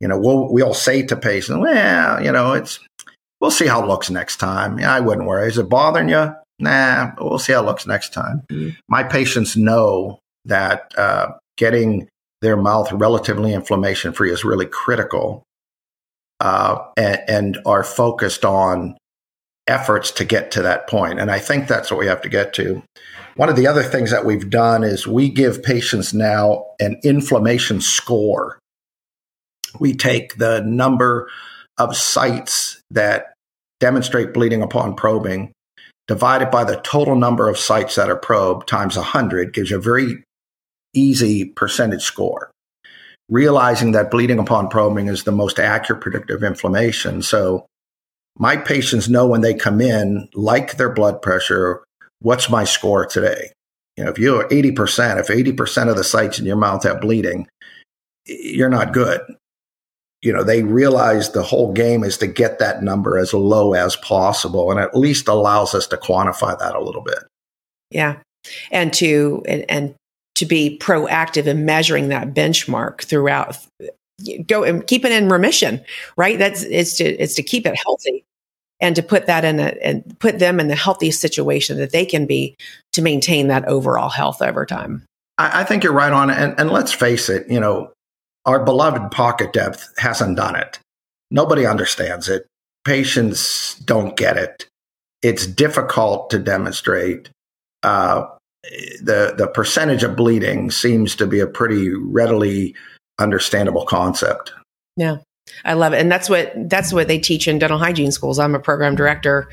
You 0.00 0.06
know, 0.06 0.18
we'll 0.18 0.52
we'll 0.52 0.74
say 0.74 1.02
to 1.02 1.16
patients, 1.16 1.58
"Well, 1.58 2.22
you 2.22 2.30
know, 2.30 2.52
it's 2.52 2.78
we'll 3.40 3.50
see 3.50 3.66
how 3.66 3.82
it 3.82 3.88
looks 3.88 4.10
next 4.10 4.36
time." 4.36 4.78
Yeah, 4.78 4.94
I 4.94 5.00
wouldn't 5.00 5.26
worry. 5.26 5.48
Is 5.48 5.58
it 5.58 5.68
bothering 5.68 6.08
you? 6.08 6.32
Nah, 6.60 7.12
we'll 7.18 7.38
see 7.38 7.52
how 7.52 7.62
it 7.62 7.66
looks 7.66 7.86
next 7.86 8.12
time. 8.12 8.42
Mm-hmm. 8.50 8.70
My 8.88 9.02
patients 9.02 9.56
know 9.56 10.20
that 10.44 10.92
uh, 10.96 11.32
getting 11.56 12.08
their 12.40 12.56
mouth 12.56 12.92
relatively 12.92 13.52
inflammation 13.52 14.12
free 14.12 14.32
is 14.32 14.44
really 14.44 14.66
critical, 14.66 15.42
uh, 16.40 16.84
and, 16.96 17.20
and 17.28 17.58
are 17.66 17.84
focused 17.84 18.44
on 18.44 18.96
efforts 19.66 20.10
to 20.12 20.24
get 20.24 20.50
to 20.52 20.62
that 20.62 20.88
point. 20.88 21.20
And 21.20 21.30
I 21.30 21.38
think 21.38 21.68
that's 21.68 21.90
what 21.90 22.00
we 22.00 22.06
have 22.06 22.22
to 22.22 22.28
get 22.28 22.52
to. 22.54 22.82
One 23.36 23.48
of 23.48 23.56
the 23.56 23.66
other 23.66 23.82
things 23.82 24.10
that 24.10 24.24
we've 24.24 24.50
done 24.50 24.82
is 24.82 25.06
we 25.06 25.28
give 25.28 25.62
patients 25.62 26.12
now 26.12 26.66
an 26.80 26.98
inflammation 27.04 27.80
score. 27.80 28.58
We 29.78 29.94
take 29.94 30.38
the 30.38 30.60
number 30.62 31.28
of 31.76 31.96
sites 31.96 32.80
that 32.90 33.34
demonstrate 33.78 34.34
bleeding 34.34 34.62
upon 34.62 34.96
probing, 34.96 35.52
divided 36.08 36.50
by 36.50 36.64
the 36.64 36.80
total 36.80 37.14
number 37.14 37.48
of 37.48 37.58
sites 37.58 37.94
that 37.94 38.10
are 38.10 38.16
probed 38.16 38.66
times 38.66 38.96
100 38.96 39.54
gives 39.54 39.70
you 39.70 39.76
a 39.76 39.80
very 39.80 40.24
easy 40.94 41.46
percentage 41.46 42.02
score. 42.02 42.50
Realizing 43.28 43.92
that 43.92 44.10
bleeding 44.10 44.38
upon 44.38 44.68
probing 44.68 45.08
is 45.08 45.24
the 45.24 45.32
most 45.32 45.58
accurate 45.58 46.00
predictor 46.00 46.34
of 46.34 46.42
inflammation. 46.42 47.20
So 47.22 47.66
my 48.38 48.56
patients 48.56 49.08
know 49.08 49.26
when 49.26 49.42
they 49.42 49.52
come 49.52 49.80
in, 49.80 50.28
like 50.34 50.76
their 50.76 50.90
blood 50.90 51.20
pressure, 51.20 51.84
what's 52.20 52.48
my 52.48 52.64
score 52.64 53.04
today? 53.04 53.52
You 53.96 54.04
know, 54.04 54.10
if 54.10 54.18
you're 54.18 54.48
80%, 54.48 55.18
if 55.18 55.26
80% 55.26 55.90
of 55.90 55.96
the 55.96 56.04
sites 56.04 56.38
in 56.38 56.46
your 56.46 56.56
mouth 56.56 56.84
have 56.84 57.00
bleeding, 57.00 57.48
you're 58.26 58.68
not 58.68 58.92
good. 58.92 59.20
You 60.22 60.32
know, 60.32 60.42
they 60.42 60.62
realize 60.62 61.30
the 61.30 61.42
whole 61.42 61.72
game 61.72 62.04
is 62.04 62.18
to 62.18 62.26
get 62.26 62.60
that 62.60 62.82
number 62.82 63.18
as 63.18 63.34
low 63.34 63.74
as 63.74 63.96
possible 63.96 64.70
and 64.70 64.80
at 64.80 64.96
least 64.96 65.28
allows 65.28 65.74
us 65.74 65.86
to 65.88 65.96
quantify 65.96 66.58
that 66.58 66.74
a 66.74 66.82
little 66.82 67.02
bit. 67.02 67.18
Yeah. 67.90 68.18
And 68.70 68.92
to 68.94 69.42
and, 69.46 69.64
and 69.68 69.94
to 70.38 70.46
be 70.46 70.78
proactive 70.78 71.46
in 71.46 71.64
measuring 71.64 72.08
that 72.08 72.34
benchmark 72.34 73.02
throughout 73.02 73.58
go 74.46 74.64
and 74.64 74.86
keep 74.86 75.04
it 75.04 75.12
in 75.12 75.28
remission, 75.28 75.84
right? 76.16 76.38
That's 76.38 76.62
it's 76.62 76.96
to 76.96 77.04
it's 77.04 77.34
to 77.34 77.42
keep 77.42 77.66
it 77.66 77.76
healthy 77.76 78.24
and 78.80 78.94
to 78.96 79.02
put 79.02 79.26
that 79.26 79.44
in 79.44 79.58
a, 79.58 79.74
and 79.82 80.18
put 80.20 80.38
them 80.38 80.60
in 80.60 80.68
the 80.68 80.76
healthiest 80.76 81.20
situation 81.20 81.78
that 81.78 81.90
they 81.90 82.04
can 82.04 82.26
be 82.26 82.56
to 82.92 83.02
maintain 83.02 83.48
that 83.48 83.64
overall 83.66 84.08
health 84.08 84.40
over 84.40 84.64
time. 84.64 85.04
I, 85.36 85.60
I 85.60 85.64
think 85.64 85.82
you're 85.82 85.92
right 85.92 86.12
on. 86.12 86.30
And, 86.30 86.54
and 86.58 86.70
let's 86.70 86.92
face 86.92 87.28
it, 87.28 87.50
you 87.50 87.58
know, 87.58 87.92
our 88.46 88.64
beloved 88.64 89.10
pocket 89.10 89.52
depth 89.52 89.92
hasn't 89.98 90.36
done 90.36 90.56
it. 90.56 90.78
Nobody 91.30 91.66
understands 91.66 92.28
it. 92.28 92.46
Patients 92.84 93.74
don't 93.80 94.16
get 94.16 94.36
it. 94.36 94.68
It's 95.22 95.46
difficult 95.46 96.30
to 96.30 96.38
demonstrate. 96.38 97.28
Uh, 97.82 98.26
the 99.02 99.34
the 99.36 99.48
percentage 99.48 100.02
of 100.02 100.16
bleeding 100.16 100.70
seems 100.70 101.14
to 101.16 101.26
be 101.26 101.40
a 101.40 101.46
pretty 101.46 101.90
readily 101.94 102.74
understandable 103.18 103.84
concept. 103.84 104.52
Yeah. 104.96 105.18
I 105.64 105.72
love 105.72 105.92
it. 105.92 106.00
And 106.00 106.12
that's 106.12 106.28
what 106.28 106.52
that's 106.68 106.92
what 106.92 107.08
they 107.08 107.18
teach 107.18 107.48
in 107.48 107.58
dental 107.58 107.78
hygiene 107.78 108.12
schools. 108.12 108.38
I'm 108.38 108.54
a 108.54 108.60
program 108.60 108.94
director 108.94 109.48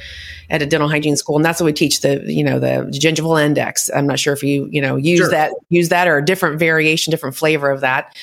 at 0.49 0.61
a 0.61 0.65
dental 0.65 0.89
hygiene 0.89 1.15
school 1.15 1.37
and 1.37 1.45
that's 1.45 1.59
what 1.59 1.65
we 1.65 1.73
teach 1.73 2.01
the 2.01 2.21
you 2.25 2.43
know 2.43 2.59
the 2.59 2.89
gingival 2.91 3.41
index. 3.41 3.89
I'm 3.95 4.07
not 4.07 4.19
sure 4.19 4.33
if 4.33 4.43
you 4.43 4.67
you 4.71 4.81
know 4.81 4.95
use 4.95 5.19
sure. 5.19 5.29
that 5.29 5.53
use 5.69 5.89
that 5.89 6.07
or 6.07 6.17
a 6.17 6.25
different 6.25 6.59
variation, 6.59 7.11
different 7.11 7.35
flavor 7.35 7.69
of 7.69 7.81
that. 7.81 8.15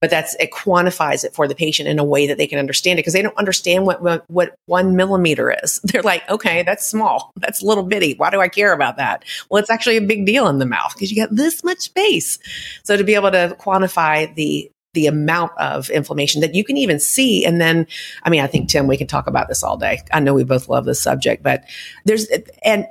But 0.00 0.10
that's 0.10 0.34
it 0.36 0.50
quantifies 0.50 1.24
it 1.24 1.34
for 1.34 1.48
the 1.48 1.54
patient 1.54 1.88
in 1.88 1.98
a 1.98 2.04
way 2.04 2.26
that 2.26 2.36
they 2.36 2.46
can 2.46 2.58
understand 2.58 2.98
it 2.98 3.02
because 3.02 3.14
they 3.14 3.22
don't 3.22 3.36
understand 3.38 3.86
what, 3.86 4.02
what 4.02 4.24
what 4.28 4.54
one 4.66 4.96
millimeter 4.96 5.54
is. 5.62 5.80
They're 5.84 6.02
like, 6.02 6.28
okay, 6.28 6.62
that's 6.62 6.86
small, 6.86 7.32
that's 7.36 7.62
a 7.62 7.66
little 7.66 7.84
bitty. 7.84 8.14
Why 8.14 8.30
do 8.30 8.40
I 8.40 8.48
care 8.48 8.72
about 8.72 8.98
that? 8.98 9.24
Well, 9.48 9.60
it's 9.60 9.70
actually 9.70 9.96
a 9.96 10.02
big 10.02 10.26
deal 10.26 10.48
in 10.48 10.58
the 10.58 10.66
mouth 10.66 10.92
because 10.94 11.10
you 11.10 11.16
got 11.16 11.34
this 11.34 11.64
much 11.64 11.80
space. 11.80 12.38
So 12.82 12.96
to 12.96 13.04
be 13.04 13.14
able 13.14 13.30
to 13.30 13.56
quantify 13.58 14.34
the 14.34 14.70
the 14.94 15.06
amount 15.06 15.52
of 15.58 15.90
inflammation 15.90 16.40
that 16.40 16.54
you 16.54 16.64
can 16.64 16.76
even 16.76 16.98
see. 16.98 17.44
And 17.44 17.60
then, 17.60 17.86
I 18.22 18.30
mean, 18.30 18.40
I 18.40 18.46
think 18.46 18.68
Tim, 18.68 18.86
we 18.86 18.96
can 18.96 19.06
talk 19.06 19.26
about 19.26 19.48
this 19.48 19.62
all 19.62 19.76
day. 19.76 20.00
I 20.12 20.20
know 20.20 20.32
we 20.32 20.44
both 20.44 20.68
love 20.68 20.86
this 20.86 21.02
subject, 21.02 21.42
but 21.42 21.64
there's, 22.04 22.28
and, 22.64 22.86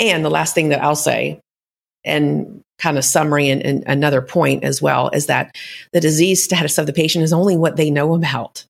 and 0.00 0.24
the 0.24 0.30
last 0.30 0.54
thing 0.54 0.70
that 0.70 0.82
I'll 0.82 0.96
say, 0.96 1.40
and 2.04 2.62
kind 2.78 2.98
of 2.98 3.04
summary 3.04 3.48
and, 3.48 3.62
and 3.62 3.84
another 3.86 4.20
point 4.20 4.64
as 4.64 4.82
well, 4.82 5.08
is 5.10 5.26
that 5.26 5.54
the 5.92 6.00
disease 6.00 6.42
status 6.42 6.78
of 6.78 6.86
the 6.86 6.92
patient 6.92 7.22
is 7.22 7.32
only 7.32 7.56
what 7.56 7.76
they 7.76 7.90
know 7.90 8.14
about. 8.14 8.64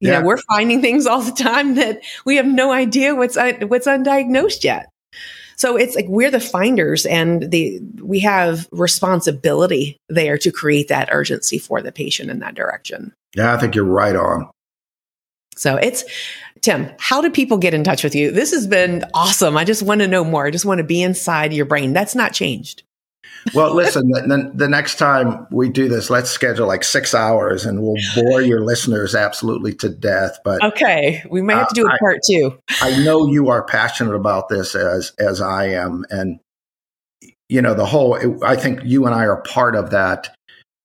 You 0.00 0.10
yeah. 0.10 0.20
know, 0.20 0.26
we're 0.26 0.38
finding 0.38 0.80
things 0.80 1.06
all 1.06 1.20
the 1.20 1.32
time 1.32 1.74
that 1.74 2.00
we 2.24 2.36
have 2.36 2.46
no 2.46 2.72
idea 2.72 3.14
what's 3.14 3.36
uh, 3.36 3.52
what's 3.66 3.86
undiagnosed 3.86 4.64
yet. 4.64 4.88
So 5.56 5.76
it's 5.76 5.94
like 5.94 6.06
we're 6.08 6.30
the 6.30 6.40
finders 6.40 7.04
and 7.04 7.50
the 7.50 7.80
we 8.00 8.20
have 8.20 8.66
responsibility 8.72 9.98
there 10.08 10.38
to 10.38 10.50
create 10.50 10.88
that 10.88 11.10
urgency 11.12 11.58
for 11.58 11.82
the 11.82 11.92
patient 11.92 12.30
in 12.30 12.38
that 12.38 12.54
direction. 12.54 13.12
Yeah, 13.36 13.52
I 13.54 13.58
think 13.58 13.74
you're 13.74 13.84
right 13.84 14.16
on. 14.16 14.50
So 15.56 15.76
it's 15.76 16.04
Tim, 16.62 16.90
how 16.98 17.22
do 17.22 17.30
people 17.30 17.58
get 17.58 17.74
in 17.74 17.84
touch 17.84 18.04
with 18.04 18.14
you? 18.14 18.30
This 18.30 18.52
has 18.52 18.66
been 18.66 19.04
awesome. 19.14 19.56
I 19.56 19.64
just 19.64 19.82
want 19.82 20.00
to 20.00 20.08
know 20.08 20.24
more. 20.24 20.46
I 20.46 20.50
just 20.50 20.64
want 20.64 20.78
to 20.78 20.84
be 20.84 21.02
inside 21.02 21.52
your 21.52 21.64
brain. 21.64 21.92
That's 21.92 22.14
not 22.14 22.32
changed. 22.32 22.82
well, 23.54 23.74
listen, 23.74 24.10
the, 24.10 24.50
the, 24.54 24.68
next 24.68 24.96
time 24.96 25.46
we 25.50 25.70
do 25.70 25.88
this, 25.88 26.10
let's 26.10 26.30
schedule 26.30 26.66
like 26.66 26.84
six 26.84 27.14
hours 27.14 27.64
and 27.64 27.82
we'll 27.82 27.96
bore 28.14 28.42
your 28.42 28.62
listeners 28.62 29.14
absolutely 29.14 29.72
to 29.72 29.88
death. 29.88 30.38
But 30.44 30.62
okay, 30.62 31.24
we 31.30 31.40
may 31.40 31.54
have 31.54 31.68
to 31.68 31.74
do 31.74 31.86
a 31.86 31.90
uh, 31.90 31.98
part 31.98 32.18
two. 32.26 32.58
I 32.82 33.02
know 33.02 33.26
you 33.26 33.48
are 33.48 33.64
passionate 33.64 34.14
about 34.14 34.50
this 34.50 34.74
as, 34.74 35.12
as 35.18 35.40
I 35.40 35.68
am. 35.68 36.04
And, 36.10 36.40
you 37.48 37.62
know, 37.62 37.72
the 37.72 37.86
whole, 37.86 38.44
I 38.44 38.56
think 38.56 38.80
you 38.84 39.06
and 39.06 39.14
I 39.14 39.24
are 39.24 39.40
part 39.42 39.74
of 39.74 39.90
that 39.90 40.36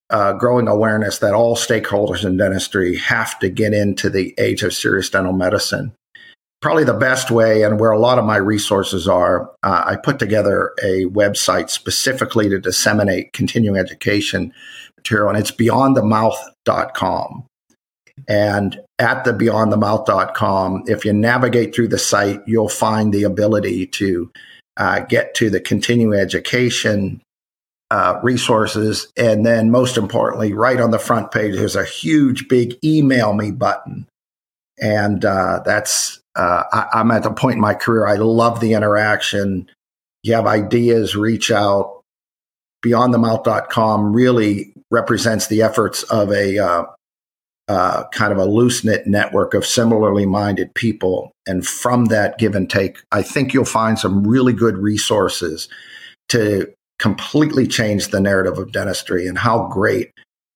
uh, 0.10 0.34
growing 0.34 0.68
awareness 0.68 1.20
that 1.20 1.34
all 1.34 1.56
stakeholders 1.56 2.26
in 2.26 2.38
dentistry 2.38 2.98
have 2.98 3.38
to 3.40 3.50
get 3.50 3.74
into 3.74 4.10
the 4.10 4.34
age 4.38 4.64
of 4.64 4.74
serious 4.74 5.10
dental 5.10 5.34
medicine 5.34 5.94
probably 6.66 6.84
the 6.84 6.94
best 6.94 7.30
way 7.30 7.62
and 7.62 7.80
where 7.80 7.92
a 7.92 8.00
lot 8.00 8.18
of 8.18 8.26
my 8.26 8.38
resources 8.38 9.08
are, 9.08 9.52
uh, 9.62 9.84
I 9.86 9.98
put 9.98 10.18
together 10.18 10.74
a 10.82 11.06
website 11.06 11.70
specifically 11.70 12.50
to 12.50 12.60
disseminate 12.60 13.34
continuing 13.34 13.78
education 13.78 14.52
material, 14.98 15.30
and 15.30 15.38
it's 15.38 15.52
beyondthemouth.com. 15.52 17.46
And 18.28 18.80
at 18.98 19.26
the 19.26 19.32
beyondthemouth.com, 19.32 20.86
if 20.88 21.06
you 21.06 21.14
navigate 21.14 21.76
through 21.76 21.90
the 21.90 22.00
site, 22.00 22.42
you'll 22.48 22.68
find 22.68 23.14
the 23.14 23.26
ability 23.26 23.86
to 23.86 24.32
uh, 24.78 25.02
get 25.02 25.36
to 25.36 25.52
the 25.52 25.60
continuing 25.60 26.20
education 26.20 27.22
uh, 27.92 28.20
resources. 28.24 29.12
And 29.18 29.46
then, 29.46 29.72
most 29.72 29.98
importantly, 29.98 30.54
right 30.54 30.80
on 30.80 30.92
the 30.92 31.00
front 31.00 31.32
page, 31.32 31.56
there's 31.56 31.76
a 31.76 31.86
huge, 31.86 32.48
big 32.48 32.78
email 32.84 33.34
me 33.34 33.52
button. 33.52 34.08
And 34.82 35.24
uh, 35.24 35.62
that's 35.66 36.20
uh, 36.36 36.64
I, 36.72 37.00
am 37.00 37.12
at 37.12 37.24
the 37.24 37.32
point 37.32 37.56
in 37.56 37.62
my 37.62 37.74
career, 37.74 38.08
I 38.08 38.16
love 38.16 38.60
the 38.60 38.74
interaction. 38.74 39.70
You 40.24 40.34
have 40.34 40.48
ideas, 40.48 41.16
reach 41.16 41.52
out. 41.52 42.02
BeyondTheMouth.com 42.86 44.14
really 44.14 44.74
represents 44.92 45.48
the 45.48 45.62
efforts 45.62 46.04
of 46.04 46.32
a 46.32 46.60
uh, 46.60 46.86
uh, 47.68 48.04
kind 48.10 48.32
of 48.32 48.38
a 48.38 48.46
loose 48.46 48.84
knit 48.84 49.08
network 49.08 49.54
of 49.54 49.66
similarly 49.66 50.26
minded 50.26 50.74
people. 50.76 51.32
And 51.48 51.66
from 51.66 52.06
that 52.06 52.38
give 52.38 52.54
and 52.54 52.70
take, 52.70 52.98
I 53.12 53.22
think 53.22 53.54
you'll 53.54 53.66
find 53.66 53.98
some 53.98 54.28
really 54.28 54.54
good 54.54 54.78
resources 54.78 55.68
to 56.30 56.72
completely 57.00 57.68
changed 57.68 58.12
the 58.12 58.22
narrative 58.22 58.58
of 58.58 58.72
dentistry 58.72 59.28
and 59.28 59.38
how 59.38 59.68
great 59.68 60.12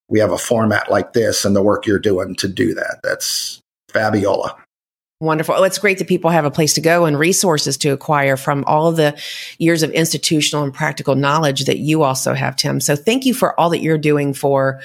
we 0.10 0.20
have 0.20 0.32
a 0.32 0.38
format 0.38 0.90
like 0.90 1.14
this 1.14 1.46
and 1.46 1.56
the 1.56 1.62
work 1.62 1.86
you're 1.86 2.00
doing 2.00 2.36
to 2.36 2.48
do 2.48 2.74
that. 2.74 3.00
That's 3.04 3.62
Fabiola. 3.90 4.56
Wonderful. 5.22 5.56
Oh, 5.56 5.64
it's 5.64 5.78
great 5.78 5.98
that 5.98 6.08
people 6.08 6.30
have 6.30 6.46
a 6.46 6.52
place 6.52 6.74
to 6.76 6.82
go 6.82 7.04
and 7.04 7.20
resources 7.20 7.76
to 7.80 7.90
acquire 7.90 8.38
from 8.38 8.64
all 8.66 8.94
the 8.94 9.20
years 9.58 9.84
of 9.84 9.92
institutional 9.92 10.64
and 10.64 10.74
practical 10.74 11.16
knowledge 11.16 11.66
that 11.66 11.78
you 11.78 12.04
also 12.04 12.34
have, 12.34 12.56
Tim. 12.56 12.80
So 12.80 12.96
thank 12.96 13.26
you 13.26 13.34
for 13.34 13.60
all 13.60 13.70
that 13.72 13.82
you're 13.82 13.98
doing 13.98 14.34
for 14.34 14.80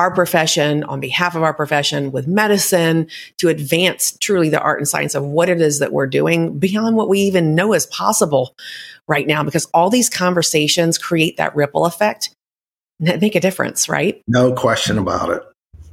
our 0.00 0.10
profession, 0.10 0.82
on 0.84 0.98
behalf 0.98 1.36
of 1.36 1.42
our 1.42 1.52
profession 1.52 2.10
with 2.10 2.26
medicine 2.26 3.06
to 3.36 3.50
advance 3.50 4.16
truly 4.18 4.48
the 4.48 4.58
art 4.58 4.80
and 4.80 4.88
science 4.88 5.14
of 5.14 5.22
what 5.22 5.50
it 5.50 5.60
is 5.60 5.78
that 5.80 5.92
we're 5.92 6.06
doing 6.06 6.58
beyond 6.58 6.96
what 6.96 7.06
we 7.06 7.18
even 7.20 7.54
know 7.54 7.74
is 7.74 7.84
possible 7.84 8.56
right 9.06 9.26
now, 9.26 9.42
because 9.42 9.66
all 9.74 9.90
these 9.90 10.08
conversations 10.08 10.96
create 10.96 11.36
that 11.36 11.54
ripple 11.54 11.84
effect 11.84 12.34
that 13.00 13.20
make 13.20 13.34
a 13.34 13.40
difference, 13.40 13.90
right? 13.90 14.22
No 14.26 14.54
question 14.54 14.96
about 14.96 15.28
it. 15.28 15.42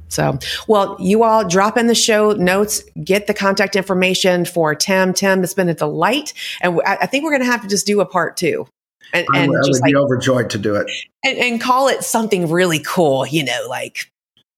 So, 0.08 0.38
well, 0.66 0.96
you 0.98 1.22
all 1.22 1.46
drop 1.46 1.76
in 1.76 1.86
the 1.86 1.94
show 1.94 2.32
notes, 2.32 2.82
get 3.04 3.26
the 3.26 3.34
contact 3.34 3.76
information 3.76 4.46
for 4.46 4.74
Tim. 4.74 5.12
Tim, 5.12 5.44
it's 5.44 5.52
been 5.52 5.68
a 5.68 5.74
delight. 5.74 6.32
And 6.62 6.80
I, 6.86 7.04
think 7.04 7.24
we're 7.24 7.32
going 7.32 7.42
to 7.42 7.52
have 7.52 7.60
to 7.60 7.68
just 7.68 7.86
do 7.86 8.00
a 8.00 8.06
part 8.06 8.38
two. 8.38 8.66
And, 9.12 9.26
and 9.34 9.44
I 9.44 9.48
would 9.48 9.80
like, 9.80 9.84
be 9.84 9.96
overjoyed 9.96 10.50
to 10.50 10.58
do 10.58 10.74
it. 10.74 10.90
And, 11.24 11.38
and 11.38 11.60
call 11.60 11.88
it 11.88 12.04
something 12.04 12.50
really 12.50 12.80
cool, 12.80 13.26
you 13.26 13.44
know, 13.44 13.66
like, 13.68 14.10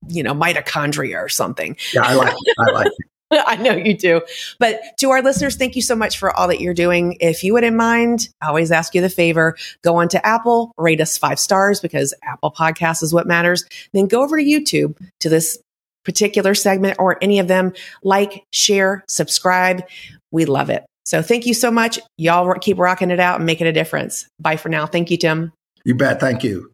you 0.09 0.23
know, 0.23 0.35
mitochondria 0.35 1.17
or 1.17 1.29
something. 1.29 1.77
Yeah, 1.93 2.03
I 2.03 2.15
like 2.15 2.35
it. 2.35 2.55
I 2.59 2.71
like 2.73 2.87
it. 2.87 3.07
I 3.47 3.57
know 3.57 3.73
you 3.73 3.97
do. 3.97 4.23
But 4.59 4.81
to 4.99 5.11
our 5.11 5.23
listeners, 5.23 5.57
thank 5.57 5.77
you 5.77 5.83
so 5.83 5.95
much 5.95 6.19
for 6.19 6.37
all 6.37 6.49
that 6.49 6.61
you're 6.61 6.75
doing. 6.75 7.17
If 7.21 7.45
you 7.45 7.53
wouldn't 7.53 7.77
mind, 7.77 8.29
I 8.43 8.49
always 8.49 8.73
ask 8.73 8.95
you 8.95 9.01
the 9.01 9.09
favor 9.09 9.57
go 9.83 9.97
on 9.97 10.09
to 10.09 10.27
Apple, 10.27 10.73
rate 10.77 11.01
us 11.01 11.17
five 11.17 11.39
stars 11.39 11.81
because 11.81 12.13
Apple 12.25 12.51
Podcast 12.51 13.03
is 13.03 13.15
what 13.15 13.27
matters. 13.27 13.65
Then 13.93 14.07
go 14.07 14.23
over 14.23 14.37
to 14.37 14.45
YouTube 14.45 14.97
to 15.21 15.29
this 15.29 15.59
particular 16.05 16.55
segment 16.55 16.97
or 16.99 17.19
any 17.23 17.39
of 17.39 17.47
them. 17.47 17.73
Like, 18.03 18.45
share, 18.53 19.05
subscribe. 19.07 19.85
We 20.33 20.45
love 20.45 20.71
it. 20.71 20.85
So 21.05 21.23
thank 21.23 21.47
you 21.47 21.55
so 21.55 21.71
much. 21.71 21.99
Y'all 22.19 22.55
keep 22.55 22.79
rocking 22.79 23.11
it 23.11 23.21
out 23.21 23.37
and 23.37 23.47
making 23.47 23.67
a 23.67 23.73
difference. 23.73 24.29
Bye 24.39 24.57
for 24.57 24.69
now. 24.69 24.87
Thank 24.87 25.11
you, 25.11 25.17
Tim. 25.17 25.53
You 25.85 25.95
bet. 25.95 26.21
Thank 26.21 26.45
you. 26.45 26.71